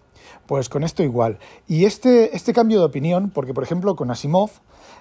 pues 0.45 0.69
con 0.69 0.83
esto 0.83 1.03
igual. 1.03 1.39
Y 1.67 1.85
este, 1.85 2.35
este 2.35 2.53
cambio 2.53 2.79
de 2.79 2.85
opinión, 2.85 3.31
porque 3.31 3.53
por 3.53 3.63
ejemplo 3.63 3.95
con 3.95 4.11
Asimov, 4.11 4.51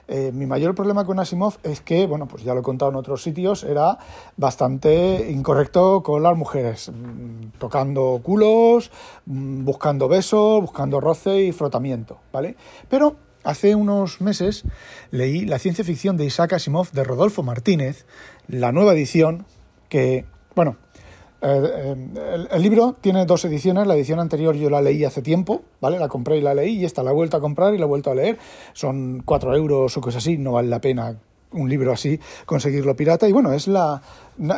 eh, 0.06 0.32
mi 0.32 0.46
mayor 0.46 0.74
problema 0.74 1.04
con 1.04 1.18
Asimov 1.18 1.56
es 1.62 1.80
que, 1.80 2.06
bueno, 2.06 2.26
pues 2.26 2.42
ya 2.44 2.54
lo 2.54 2.60
he 2.60 2.62
contado 2.62 2.90
en 2.90 2.96
otros 2.96 3.22
sitios, 3.22 3.64
era 3.64 3.98
bastante 4.36 5.30
incorrecto 5.30 6.02
con 6.02 6.22
las 6.22 6.36
mujeres, 6.36 6.90
mm, 6.90 7.58
tocando 7.58 8.20
culos, 8.22 8.90
mm, 9.26 9.64
buscando 9.64 10.08
besos, 10.08 10.60
buscando 10.60 11.00
roce 11.00 11.42
y 11.44 11.52
frotamiento, 11.52 12.18
¿vale? 12.32 12.56
Pero 12.88 13.16
hace 13.44 13.74
unos 13.74 14.20
meses 14.20 14.64
leí 15.10 15.44
La 15.44 15.58
ciencia 15.58 15.84
ficción 15.84 16.16
de 16.16 16.24
Isaac 16.24 16.54
Asimov 16.54 16.90
de 16.92 17.04
Rodolfo 17.04 17.42
Martínez, 17.42 18.06
la 18.48 18.72
nueva 18.72 18.92
edición, 18.92 19.46
que, 19.88 20.26
bueno, 20.54 20.76
eh, 21.42 21.96
eh, 22.16 22.46
el, 22.50 22.62
libro 22.62 22.96
tiene 23.00 23.26
dos 23.26 23.44
ediciones, 23.44 23.86
la 23.86 23.94
edición 23.94 24.18
anterior 24.18 24.54
yo 24.54 24.70
la 24.70 24.80
leí 24.80 25.04
hace 25.04 25.20
tiempo, 25.20 25.62
¿vale? 25.80 25.98
La 25.98 26.08
compré 26.08 26.38
y 26.38 26.40
la 26.40 26.54
leí 26.54 26.78
y 26.78 26.84
esta 26.84 27.02
la 27.02 27.10
he 27.10 27.14
vuelto 27.14 27.36
a 27.36 27.40
comprar 27.40 27.74
y 27.74 27.78
la 27.78 27.84
he 27.84 27.88
vuelto 27.88 28.10
a 28.10 28.14
leer. 28.14 28.38
Son 28.72 29.22
cuatro 29.24 29.54
euros 29.54 29.96
o 29.96 30.00
cosas 30.00 30.22
así, 30.22 30.38
no 30.38 30.52
vale 30.52 30.68
la 30.68 30.80
pena 30.80 31.16
un 31.54 31.68
libro 31.68 31.92
así 31.92 32.20
conseguirlo 32.46 32.96
pirata. 32.96 33.28
Y 33.28 33.32
bueno, 33.32 33.52
es 33.52 33.68
la, 33.68 34.02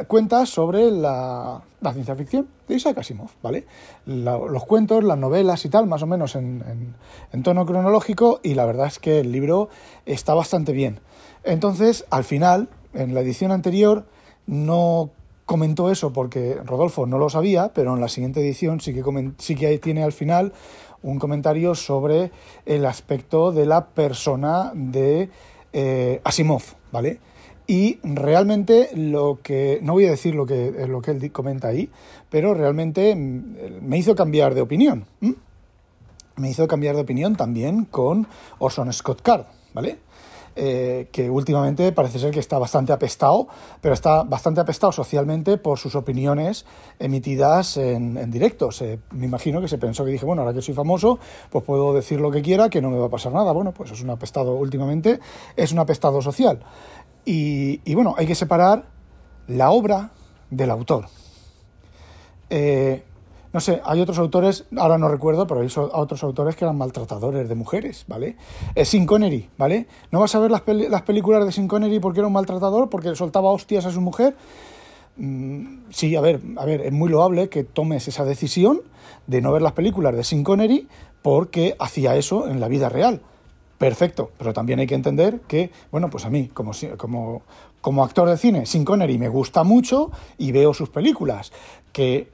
cuenta 0.09 0.47
sobre 0.47 0.90
la, 0.90 1.62
ciencia 1.92 2.16
ficción 2.16 2.49
de 2.66 2.75
Isaac 2.75 2.99
Asimov, 2.99 3.30
¿vale? 3.42 3.64
los 4.06 4.64
cuentos, 4.64 5.04
las 5.04 5.18
novelas 5.18 5.64
y 5.64 5.68
tal, 5.68 5.87
más 5.87 6.02
o 6.02 6.06
menos 6.06 6.35
en, 6.35 6.95
en 7.33 7.42
tono 7.42 7.64
cronológico 7.64 8.40
y 8.42 8.54
la 8.54 8.64
verdad 8.64 8.88
es 8.88 8.99
que 8.99 9.21
el 9.21 9.30
libro 9.30 9.68
está 10.04 10.35
bastante 10.35 10.73
bien. 10.73 11.00
Entonces, 11.45 12.04
al 12.11 12.25
final, 12.25 12.68
en 12.92 13.14
la 13.14 13.21
edición 13.21 13.52
anterior, 13.52 14.04
no 14.47 15.11
comentó 15.46 15.90
eso 15.90 16.12
porque 16.12 16.58
Rodolfo 16.64 17.06
no 17.06 17.18
lo 17.18 17.30
sabía, 17.30 17.72
pero 17.72 17.94
en 17.94 18.00
la 18.00 18.08
siguiente 18.08 18.40
edición 18.40 18.80
sí 18.80 18.92
que, 18.92 19.02
sí 19.38 19.54
que 19.54 19.78
tiene 19.78 20.02
al 20.02 20.12
final 20.12 20.52
un 21.02 21.18
comentario 21.18 21.74
sobre 21.74 22.32
el 22.66 22.84
aspecto 22.84 23.52
de 23.52 23.64
la 23.64 23.86
persona 23.86 24.72
de 24.74 25.30
eh, 25.72 26.20
Asimov, 26.24 26.62
¿vale? 26.90 27.20
Y 27.68 27.98
realmente 28.02 28.90
lo 28.94 29.40
que, 29.42 29.78
no 29.82 29.94
voy 29.94 30.06
a 30.06 30.10
decir 30.10 30.34
lo 30.34 30.46
que, 30.46 30.86
lo 30.88 31.00
que 31.00 31.12
él 31.12 31.32
comenta 31.32 31.68
ahí, 31.68 31.90
pero 32.28 32.54
realmente 32.54 33.14
mm, 33.14 33.82
me 33.82 33.98
hizo 33.98 34.14
cambiar 34.14 34.54
de 34.54 34.60
opinión. 34.60 35.06
Me 36.36 36.50
hizo 36.50 36.68
cambiar 36.68 36.96
de 36.96 37.02
opinión 37.02 37.34
también 37.34 37.84
con 37.84 38.26
Orson 38.58 38.92
Scott 38.92 39.22
Card, 39.22 39.46
¿vale? 39.74 39.98
Eh, 40.58 41.08
que 41.12 41.28
últimamente 41.28 41.92
parece 41.92 42.18
ser 42.18 42.30
que 42.30 42.40
está 42.40 42.58
bastante 42.58 42.90
apestado, 42.90 43.46
pero 43.82 43.92
está 43.92 44.22
bastante 44.22 44.62
apestado 44.62 44.90
socialmente 44.90 45.58
por 45.58 45.78
sus 45.78 45.94
opiniones 45.94 46.64
emitidas 46.98 47.76
en, 47.76 48.16
en 48.16 48.30
directo. 48.30 48.70
me 49.10 49.26
imagino 49.26 49.60
que 49.60 49.69
se 49.69 49.76
pensó 49.76 50.02
que 50.06 50.12
dije, 50.12 50.25
bueno, 50.25 50.40
ahora 50.40 50.54
que 50.54 50.62
soy 50.62 50.73
famoso, 50.73 51.19
pues 51.50 51.62
puedo 51.62 51.92
decir 51.92 52.21
lo 52.21 52.30
que 52.30 52.40
quiera, 52.40 52.71
que 52.71 52.80
no 52.80 52.88
me 52.88 52.99
va 52.99 53.06
a 53.06 53.10
pasar 53.10 53.34
nada. 53.34 53.52
Bueno, 53.52 53.73
pues 53.73 53.90
es 53.90 54.02
un 54.02 54.08
apestado 54.08 54.54
últimamente, 54.54 55.21
es 55.56 55.73
un 55.73 55.78
apestado 55.78 56.23
social. 56.23 56.60
Y, 57.26 57.82
y 57.84 57.95
bueno, 57.95 58.14
hay 58.16 58.26
que 58.26 58.34
separar 58.34 58.86
la 59.49 59.71
obra 59.71 60.12
del 60.49 60.71
autor. 60.71 61.06
Eh, 62.49 63.04
no 63.56 63.60
sé, 63.60 63.80
hay 63.86 64.02
otros 64.02 64.19
autores, 64.19 64.66
ahora 64.76 64.99
no 64.99 65.08
recuerdo, 65.08 65.47
pero 65.47 65.62
hay 65.62 65.69
otros 65.75 66.23
autores 66.23 66.56
que 66.56 66.66
eran 66.66 66.76
maltratadores 66.76 67.49
de 67.49 67.54
mujeres, 67.54 68.04
¿vale? 68.06 68.36
Es 68.75 68.90
Sin 68.90 69.06
Connery, 69.06 69.49
¿vale? 69.56 69.86
¿No 70.10 70.21
vas 70.21 70.34
a 70.34 70.40
ver 70.40 70.50
las, 70.50 70.60
las 70.66 71.00
películas 71.00 71.42
de 71.47 71.52
Sin 71.52 71.66
Connery 71.66 71.99
porque 71.99 72.21
era 72.21 72.26
un 72.26 72.34
maltratador, 72.34 72.90
porque 72.90 73.16
soltaba 73.16 73.50
hostias 73.50 73.86
a 73.86 73.92
su 73.92 74.02
mujer? 74.02 74.36
Mm, 75.16 75.84
sí, 75.88 76.14
a 76.16 76.21
ver, 76.21 76.42
a 76.58 76.66
ver, 76.66 76.82
es 76.82 76.92
muy 76.92 77.08
loable 77.08 77.49
que 77.49 77.64
tomes 77.64 78.06
esa 78.08 78.26
decisión 78.26 78.82
de 79.26 79.40
no 79.40 79.52
ver 79.52 79.62
las 79.62 79.73
películas 79.73 80.14
de 80.14 80.23
Sin 80.23 80.45
Connery 80.45 80.86
porque 81.23 81.76
hacía 81.78 82.14
eso 82.14 82.49
en 82.49 82.60
la 82.60 82.69
vida 82.69 82.90
real. 82.90 83.23
Perfecto, 83.78 84.32
pero 84.36 84.52
también 84.52 84.80
hay 84.80 84.86
que 84.86 84.97
entender 84.97 85.40
que, 85.49 85.71
bueno, 85.90 86.10
pues 86.10 86.26
a 86.26 86.28
mí, 86.28 86.49
como, 86.49 86.73
como, 86.99 87.40
como 87.80 88.04
actor 88.04 88.28
de 88.28 88.36
cine, 88.36 88.66
Sin 88.66 88.84
Connery 88.84 89.16
me 89.16 89.30
gusta 89.30 89.64
mucho 89.64 90.10
y 90.36 90.52
veo 90.52 90.75
sus 90.75 90.90
películas. 90.90 91.52
Que, 91.95 92.28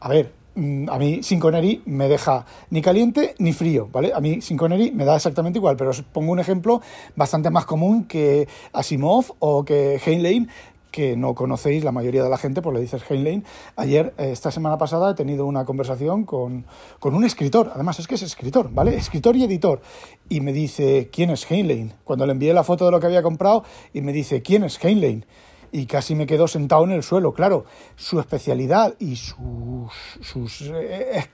a 0.00 0.08
ver, 0.08 0.32
a 0.54 0.98
mí 0.98 1.22
Sin 1.22 1.40
Connery 1.40 1.82
me 1.86 2.08
deja 2.08 2.44
ni 2.70 2.82
caliente 2.82 3.34
ni 3.38 3.52
frío, 3.52 3.88
¿vale? 3.90 4.12
A 4.14 4.20
mí 4.20 4.40
Sin 4.40 4.56
Connery 4.56 4.90
me 4.90 5.04
da 5.04 5.16
exactamente 5.16 5.58
igual, 5.58 5.76
pero 5.76 5.90
os 5.90 6.02
pongo 6.02 6.32
un 6.32 6.40
ejemplo 6.40 6.80
bastante 7.16 7.50
más 7.50 7.64
común 7.64 8.04
que 8.04 8.48
Asimov 8.72 9.34
o 9.38 9.64
que 9.64 10.00
Heinlein, 10.04 10.48
que 10.92 11.16
no 11.16 11.34
conocéis 11.34 11.82
la 11.82 11.90
mayoría 11.90 12.22
de 12.22 12.28
la 12.28 12.36
gente, 12.36 12.60
pues 12.60 12.74
le 12.74 12.80
dices 12.80 13.02
Heinlein. 13.08 13.44
Ayer, 13.76 14.12
eh, 14.18 14.30
esta 14.30 14.50
semana 14.50 14.78
pasada, 14.78 15.10
he 15.10 15.14
tenido 15.14 15.46
una 15.46 15.64
conversación 15.64 16.24
con, 16.24 16.66
con, 17.00 17.14
un 17.14 17.24
escritor, 17.24 17.72
además 17.74 17.98
es 17.98 18.06
que 18.06 18.14
es 18.14 18.22
escritor, 18.22 18.70
¿vale? 18.72 18.94
Escritor 18.96 19.34
y 19.36 19.44
editor. 19.44 19.80
Y 20.28 20.42
me 20.42 20.52
dice, 20.52 21.08
¿quién 21.10 21.30
es 21.30 21.50
Heinlein? 21.50 21.94
Cuando 22.04 22.26
le 22.26 22.32
envié 22.32 22.52
la 22.52 22.62
foto 22.62 22.84
de 22.84 22.90
lo 22.92 23.00
que 23.00 23.06
había 23.06 23.22
comprado, 23.22 23.64
y 23.94 24.02
me 24.02 24.12
dice, 24.12 24.42
¿quién 24.42 24.64
es 24.64 24.82
Heinlein? 24.84 25.24
Y 25.72 25.86
casi 25.86 26.14
me 26.14 26.26
quedo 26.26 26.46
sentado 26.46 26.84
en 26.84 26.92
el 26.92 27.02
suelo. 27.02 27.32
Claro, 27.32 27.64
su 27.96 28.20
especialidad 28.20 28.94
y 28.98 29.16
sus, 29.16 29.90
sus 30.20 30.60
eh, 30.70 31.24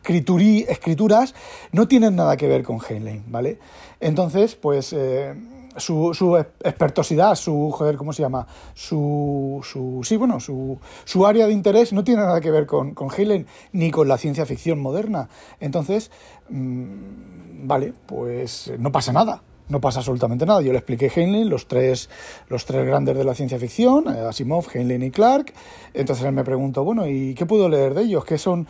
escrituras 0.69 1.35
no 1.73 1.89
tienen 1.89 2.17
nada 2.17 2.37
que 2.37 2.47
ver 2.47 2.63
con 2.63 2.79
Heinlein, 2.81 3.25
¿vale? 3.27 3.59
Entonces, 3.99 4.55
pues 4.55 4.93
eh, 4.93 5.35
su, 5.77 6.15
su, 6.15 6.37
expertosidad, 6.37 7.35
su, 7.35 7.71
joder, 7.73 7.97
¿cómo 7.97 8.13
se 8.13 8.23
llama? 8.23 8.47
Su, 8.75 9.61
su 9.65 10.01
sí, 10.05 10.17
bueno, 10.17 10.39
su, 10.39 10.79
su 11.05 11.27
área 11.27 11.49
de 11.49 11.53
interés 11.53 11.93
no 11.93 12.05
tiene 12.05 12.23
nada 12.23 12.41
que 12.41 12.53
ver 12.53 12.67
con, 12.67 12.95
con 12.95 13.09
Heinlein 13.11 13.47
ni 13.73 13.91
con 13.91 14.07
la 14.07 14.19
ciencia 14.19 14.47
ficción 14.47 14.79
moderna. 14.79 15.29
Entonces, 15.59 16.13
mm, 16.49 17.67
vale, 17.67 17.93
pues 18.07 18.73
no 18.79 18.93
pasa 18.93 19.13
nada 19.13 19.43
no 19.69 19.81
pasa 19.81 20.01
absolutamente 20.01 20.47
nada. 20.47 20.61
Yo 20.63 20.73
le 20.73 20.79
expliqué 20.79 21.11
Heinlein, 21.15 21.49
los 21.49 21.69
tres, 21.69 22.09
los 22.49 22.65
tres 22.65 22.87
grandes 22.87 23.17
de 23.17 23.25
la 23.25 23.35
ciencia 23.35 23.59
ficción, 23.59 24.05
eh, 24.09 24.21
Asimov, 24.21 24.67
Heinlein 24.73 25.03
y 25.03 25.11
Clark. 25.11 25.53
Entonces 25.95 26.25
él 26.25 26.33
me 26.33 26.45
preguntó, 26.45 26.85
bueno, 26.85 27.07
¿y 27.07 27.35
qué 27.35 27.47
puedo 27.47 27.69
leer 27.69 27.95
de 27.95 28.03
ellos? 28.03 28.25
¿Qué 28.25 28.39
son, 28.39 28.67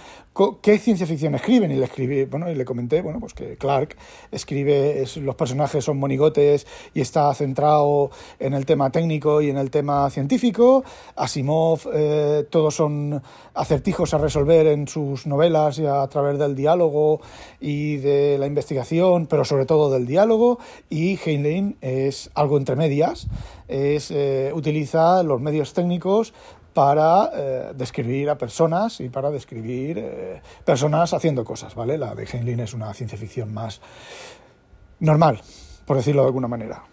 qué 0.62 0.78
ciencia 0.78 1.06
ficción 1.06 1.34
escriben? 1.34 1.70
Y 1.70 1.76
le 1.76 1.84
escribí, 1.84 2.24
bueno, 2.24 2.50
y 2.50 2.54
le 2.54 2.64
comenté, 2.64 3.02
bueno, 3.02 3.20
pues 3.20 3.34
que 3.34 3.56
Clark 3.56 3.96
escribe, 4.30 5.04
los 5.20 5.34
personajes 5.34 5.84
son 5.84 5.98
monigotes 5.98 6.66
y 6.94 7.00
está 7.00 7.32
centrado 7.34 8.10
en 8.38 8.54
el 8.54 8.66
tema 8.66 8.90
técnico 8.90 9.42
y 9.42 9.50
en 9.50 9.58
el 9.58 9.70
tema 9.70 10.08
científico. 10.10 10.84
Asimov, 11.16 11.80
eh, 11.92 12.46
todos 12.50 12.74
son 12.74 13.22
acertijos 13.54 14.14
a 14.14 14.18
resolver 14.18 14.66
en 14.68 14.88
sus 14.88 15.26
novelas 15.26 15.78
y 15.78 15.86
a 15.86 16.06
través 16.06 16.38
del 16.38 16.54
diálogo 16.54 17.20
y 17.60 17.96
de 17.96 18.38
la 18.38 18.46
investigación, 18.46 19.26
pero 19.26 19.44
sobre 19.44 19.66
todo 19.66 19.90
del 19.90 20.06
diálogo 20.06 20.58
y 20.90 21.18
Heinlein 21.22 21.76
es 21.80 22.30
algo 22.34 22.56
entre 22.56 22.76
medias, 22.76 23.26
es, 23.66 24.10
eh, 24.10 24.52
utiliza 24.54 25.22
los 25.22 25.40
medios 25.40 25.74
técnicos 25.74 26.32
para 26.74 27.30
eh, 27.34 27.72
describir 27.74 28.30
a 28.30 28.38
personas 28.38 29.00
y 29.00 29.08
para 29.08 29.30
describir 29.30 29.98
eh, 29.98 30.40
personas 30.64 31.12
haciendo 31.12 31.44
cosas, 31.44 31.74
¿vale? 31.74 31.98
La 31.98 32.14
de 32.14 32.24
Heinlein 32.24 32.60
es 32.60 32.74
una 32.74 32.92
ciencia 32.94 33.18
ficción 33.18 33.52
más 33.52 33.80
normal, 35.00 35.40
por 35.84 35.96
decirlo 35.96 36.22
de 36.22 36.28
alguna 36.28 36.48
manera. 36.48 36.84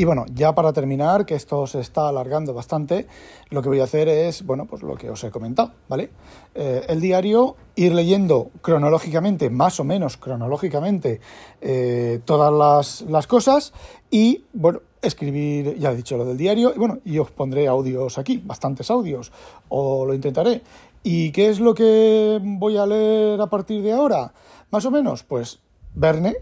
Y 0.00 0.06
bueno, 0.06 0.24
ya 0.32 0.54
para 0.54 0.72
terminar, 0.72 1.26
que 1.26 1.34
esto 1.34 1.66
se 1.66 1.80
está 1.80 2.08
alargando 2.08 2.54
bastante, 2.54 3.06
lo 3.50 3.60
que 3.60 3.68
voy 3.68 3.80
a 3.80 3.84
hacer 3.84 4.08
es, 4.08 4.46
bueno, 4.46 4.64
pues 4.64 4.82
lo 4.82 4.96
que 4.96 5.10
os 5.10 5.22
he 5.24 5.30
comentado, 5.30 5.72
¿vale? 5.90 6.08
Eh, 6.54 6.86
el 6.88 7.02
diario, 7.02 7.56
ir 7.76 7.92
leyendo 7.92 8.48
cronológicamente, 8.62 9.50
más 9.50 9.78
o 9.78 9.84
menos 9.84 10.16
cronológicamente, 10.16 11.20
eh, 11.60 12.18
todas 12.24 12.50
las, 12.50 13.10
las, 13.10 13.26
cosas 13.26 13.74
y, 14.10 14.46
bueno, 14.54 14.80
escribir, 15.02 15.76
ya 15.78 15.92
he 15.92 15.96
dicho 15.96 16.16
lo 16.16 16.24
del 16.24 16.38
diario, 16.38 16.72
y 16.74 16.78
bueno, 16.78 17.00
y 17.04 17.18
os 17.18 17.30
pondré 17.30 17.68
audios 17.68 18.16
aquí, 18.16 18.38
bastantes 18.38 18.90
audios, 18.90 19.30
o 19.68 20.06
lo 20.06 20.14
intentaré. 20.14 20.62
¿Y 21.02 21.30
qué 21.30 21.50
es 21.50 21.60
lo 21.60 21.74
que 21.74 22.40
voy 22.42 22.78
a 22.78 22.86
leer 22.86 23.38
a 23.38 23.48
partir 23.48 23.82
de 23.82 23.92
ahora? 23.92 24.32
Más 24.70 24.86
o 24.86 24.90
menos, 24.90 25.24
pues 25.24 25.60
Verne, 25.94 26.36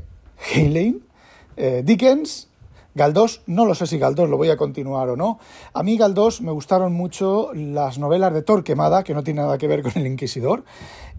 Heinlein, 0.54 1.02
eh, 1.56 1.82
Dickens, 1.84 2.47
Galdós, 2.98 3.40
no 3.46 3.64
lo 3.64 3.74
sé 3.74 3.86
si 3.86 3.96
Galdós 3.96 4.28
lo 4.28 4.36
voy 4.36 4.50
a 4.50 4.56
continuar 4.56 5.08
o 5.08 5.16
no. 5.16 5.38
A 5.72 5.82
mí 5.82 5.96
Galdós 5.96 6.42
me 6.42 6.52
gustaron 6.52 6.92
mucho 6.92 7.50
las 7.54 7.98
novelas 7.98 8.34
de 8.34 8.42
Torquemada, 8.42 9.04
que 9.04 9.14
no 9.14 9.22
tiene 9.22 9.40
nada 9.40 9.56
que 9.56 9.68
ver 9.68 9.82
con 9.82 9.92
el 9.94 10.06
Inquisidor. 10.06 10.64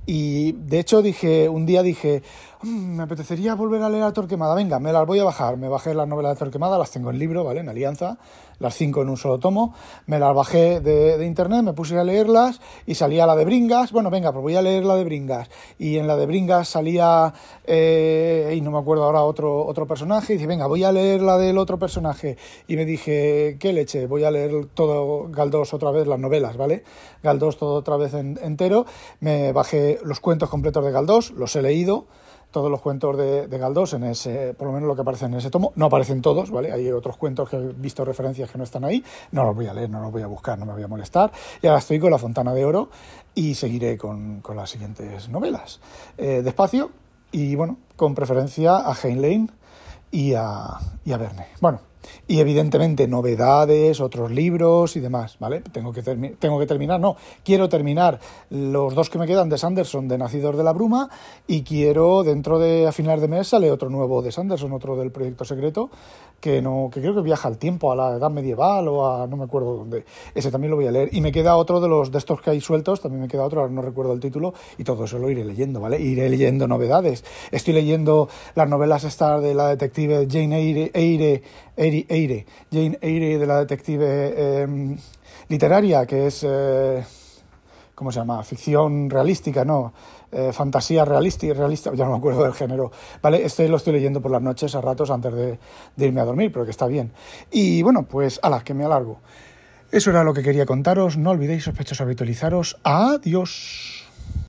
Y 0.05 0.53
de 0.53 0.79
hecho 0.79 1.01
dije, 1.01 1.49
un 1.49 1.65
día 1.65 1.81
dije, 1.81 2.21
mm, 2.63 2.95
me 2.97 3.03
apetecería 3.03 3.55
volver 3.55 3.81
a 3.81 3.89
leer 3.89 4.03
a 4.03 4.13
Torquemada, 4.13 4.55
venga, 4.55 4.79
me 4.79 4.91
las 4.91 5.05
voy 5.05 5.19
a 5.19 5.23
bajar. 5.23 5.57
Me 5.57 5.67
bajé 5.67 5.93
las 5.93 6.07
novelas 6.07 6.35
de 6.35 6.39
Torquemada, 6.39 6.77
las 6.77 6.91
tengo 6.91 7.09
en 7.09 7.19
libro, 7.19 7.43
¿vale? 7.43 7.61
En 7.61 7.69
Alianza, 7.69 8.17
las 8.59 8.75
cinco 8.75 9.01
en 9.01 9.09
un 9.09 9.17
solo 9.17 9.39
tomo. 9.39 9.73
Me 10.05 10.19
las 10.19 10.35
bajé 10.35 10.79
de, 10.81 11.25
internet, 11.25 11.63
me 11.63 11.73
puse 11.73 11.97
a 11.97 12.03
leerlas 12.03 12.61
y 12.85 12.95
salía 12.95 13.25
la 13.25 13.35
de 13.35 13.45
Bringas. 13.45 13.91
Bueno, 13.91 14.09
venga, 14.09 14.31
pues 14.31 14.43
voy 14.43 14.55
a 14.55 14.61
leer 14.61 14.85
la 14.85 14.95
de 14.95 15.03
Bringas. 15.03 15.49
Y 15.77 15.97
en 15.97 16.07
la 16.07 16.15
de 16.15 16.25
Bringas 16.25 16.67
salía, 16.69 17.33
eh, 17.65 18.53
y 18.55 18.61
no 18.61 18.71
me 18.71 18.79
acuerdo 18.79 19.03
ahora, 19.03 19.23
otro, 19.23 19.65
otro 19.65 19.87
personaje. 19.87 20.33
Y 20.33 20.37
dice, 20.37 20.47
venga, 20.47 20.67
voy 20.67 20.83
a 20.83 20.91
leer 20.91 21.21
la 21.21 21.37
del 21.37 21.57
otro 21.57 21.79
personaje. 21.79 22.37
Y 22.67 22.75
me 22.75 22.85
dije, 22.85 23.57
qué 23.59 23.73
leche, 23.73 24.07
voy 24.07 24.23
a 24.23 24.31
leer 24.31 24.67
todo 24.73 25.29
Galdós 25.29 25.73
otra 25.73 25.91
vez, 25.91 26.07
las 26.07 26.19
novelas, 26.19 26.57
¿vale? 26.57 26.83
Galdós 27.23 27.57
todo 27.57 27.75
otra 27.75 27.97
vez 27.97 28.13
entero. 28.13 28.85
Me 29.19 29.51
bajé 29.51 29.99
los 30.03 30.19
cuentos 30.19 30.49
completos 30.49 30.83
de 30.83 30.91
Galdós, 30.91 31.31
los 31.31 31.55
he 31.55 31.61
leído 31.61 32.07
todos 32.51 32.71
los 32.71 32.81
cuentos 32.81 33.17
de, 33.17 33.47
Galdós 33.47 33.93
en 33.93 34.03
ese, 34.03 34.53
por 34.53 34.67
lo 34.67 34.73
menos 34.73 34.87
lo 34.87 34.95
que 34.95 35.01
aparece 35.01 35.25
en 35.25 35.35
ese 35.35 35.49
tomo. 35.49 35.71
No 35.75 35.85
aparecen 35.85 36.21
todos, 36.21 36.49
¿vale? 36.51 36.71
Hay 36.71 36.89
otros 36.91 37.17
cuentos 37.17 37.49
que 37.49 37.57
he 37.57 37.67
visto 37.73 38.03
referencias 38.03 38.49
que 38.49 38.57
no 38.57 38.63
están 38.63 38.83
ahí. 38.85 39.03
No 39.31 39.43
los 39.43 39.55
voy 39.55 39.67
a 39.67 39.73
leer, 39.73 39.89
no 39.89 40.01
los 40.01 40.11
voy 40.11 40.21
a 40.21 40.27
buscar, 40.27 40.57
no 40.57 40.65
me 40.65 40.73
voy 40.73 40.83
a 40.83 40.87
molestar. 40.87 41.31
Y 41.61 41.67
ahora 41.67 41.79
estoy 41.79 41.99
con 41.99 42.11
La 42.11 42.17
Fontana 42.17 42.53
de 42.53 42.65
Oro 42.65 42.89
y 43.35 43.55
seguiré 43.55 43.97
con, 43.97 44.41
las 44.55 44.69
siguientes 44.69 45.29
novelas. 45.29 45.79
Eh, 46.17 46.41
despacio 46.43 46.91
y, 47.31 47.55
bueno, 47.55 47.77
con 47.95 48.15
preferencia 48.15 48.77
a 48.77 48.95
Heinlein 48.95 49.51
y 50.11 50.33
a, 50.33 50.79
y 51.05 51.11
a 51.11 51.17
Verne. 51.17 51.47
Bueno, 51.61 51.81
y 52.27 52.39
evidentemente 52.39 53.07
novedades, 53.07 53.99
otros 54.01 54.31
libros 54.31 54.95
y 54.95 54.99
demás, 54.99 55.37
¿vale? 55.39 55.61
Tengo 55.61 55.91
que, 55.91 56.01
tengo 56.01 56.59
que 56.59 56.65
terminar, 56.65 56.99
no, 56.99 57.15
quiero 57.43 57.69
terminar 57.69 58.19
los 58.49 58.95
dos 58.95 59.09
que 59.09 59.17
me 59.17 59.27
quedan 59.27 59.49
de 59.49 59.57
Sanderson, 59.57 60.07
de 60.07 60.17
Nacidos 60.17 60.57
de 60.57 60.63
la 60.63 60.73
Bruma, 60.73 61.09
y 61.47 61.63
quiero 61.63 62.23
dentro 62.23 62.59
de 62.59 62.87
a 62.87 62.91
finales 62.91 63.21
de 63.21 63.27
mes 63.27 63.47
sale 63.47 63.71
otro 63.71 63.89
nuevo 63.89 64.21
de 64.21 64.31
Sanderson, 64.31 64.71
otro 64.73 64.95
del 64.95 65.11
Proyecto 65.11 65.45
Secreto, 65.45 65.89
que 66.39 66.61
no 66.61 66.89
que 66.91 67.01
creo 67.01 67.13
que 67.13 67.21
viaja 67.21 67.47
al 67.47 67.57
tiempo, 67.57 67.91
a 67.91 67.95
la 67.95 68.15
edad 68.15 68.29
medieval 68.29 68.87
o 68.87 69.11
a 69.11 69.27
no 69.27 69.37
me 69.37 69.43
acuerdo 69.43 69.75
dónde. 69.75 70.05
Ese 70.33 70.51
también 70.51 70.71
lo 70.71 70.77
voy 70.77 70.87
a 70.87 70.91
leer. 70.91 71.09
Y 71.11 71.21
me 71.21 71.31
queda 71.31 71.55
otro 71.57 71.81
de 71.81 71.87
los 71.87 72.11
de 72.11 72.17
estos 72.17 72.41
que 72.41 72.49
hay 72.51 72.61
sueltos, 72.61 73.01
también 73.01 73.21
me 73.21 73.27
queda 73.27 73.43
otro, 73.43 73.61
ahora 73.61 73.73
no 73.73 73.81
recuerdo 73.81 74.13
el 74.13 74.19
título, 74.19 74.53
y 74.77 74.83
todo 74.83 75.05
eso 75.05 75.19
lo 75.19 75.29
iré 75.29 75.43
leyendo, 75.43 75.79
¿vale? 75.79 75.99
Iré 75.99 76.29
leyendo 76.29 76.67
novedades. 76.67 77.23
Estoy 77.51 77.73
leyendo 77.73 78.29
las 78.55 78.69
novelas 78.69 79.03
estas 79.03 79.41
de 79.41 79.53
la 79.53 79.67
detective 79.67 80.27
Jane 80.29 80.57
Eyre, 80.59 80.91
Eyre 80.93 81.41
Jane 82.71 82.97
Eyre 83.01 83.37
de 83.37 83.45
la 83.45 83.59
detective 83.59 84.61
em, 84.61 84.97
literaria, 85.47 86.05
que 86.05 86.27
es, 86.27 86.45
eh, 86.47 87.03
¿cómo 87.95 88.11
se 88.11 88.19
llama? 88.19 88.43
Ficción 88.43 89.09
realística, 89.09 89.65
¿no? 89.65 89.93
Eh, 90.31 90.51
fantasía 90.53 91.05
realista, 91.05 91.47
realista, 91.53 91.91
ya 91.95 92.05
no 92.05 92.11
me 92.11 92.17
acuerdo 92.17 92.43
del 92.43 92.53
género, 92.53 92.91
¿vale? 93.21 93.43
Este 93.43 93.67
lo 93.67 93.77
estoy 93.77 93.93
leyendo 93.93 94.21
por 94.21 94.31
las 94.31 94.41
noches 94.41 94.75
a 94.75 94.81
ratos 94.81 95.09
antes 95.09 95.33
de, 95.33 95.59
de 95.95 96.05
irme 96.05 96.21
a 96.21 96.25
dormir, 96.25 96.51
pero 96.51 96.65
que 96.65 96.71
está 96.71 96.85
bien. 96.85 97.11
Y 97.49 97.81
bueno, 97.81 98.03
pues, 98.03 98.39
ala, 98.43 98.63
que 98.63 98.73
me 98.73 98.85
alargo. 98.85 99.19
Eso 99.91 100.11
era 100.11 100.23
lo 100.23 100.35
que 100.35 100.43
quería 100.43 100.67
contaros. 100.67 101.17
No 101.17 101.31
olvidéis, 101.31 101.63
sospechosos, 101.63 102.01
habitualizaros. 102.01 102.77
Adiós. 102.83 103.98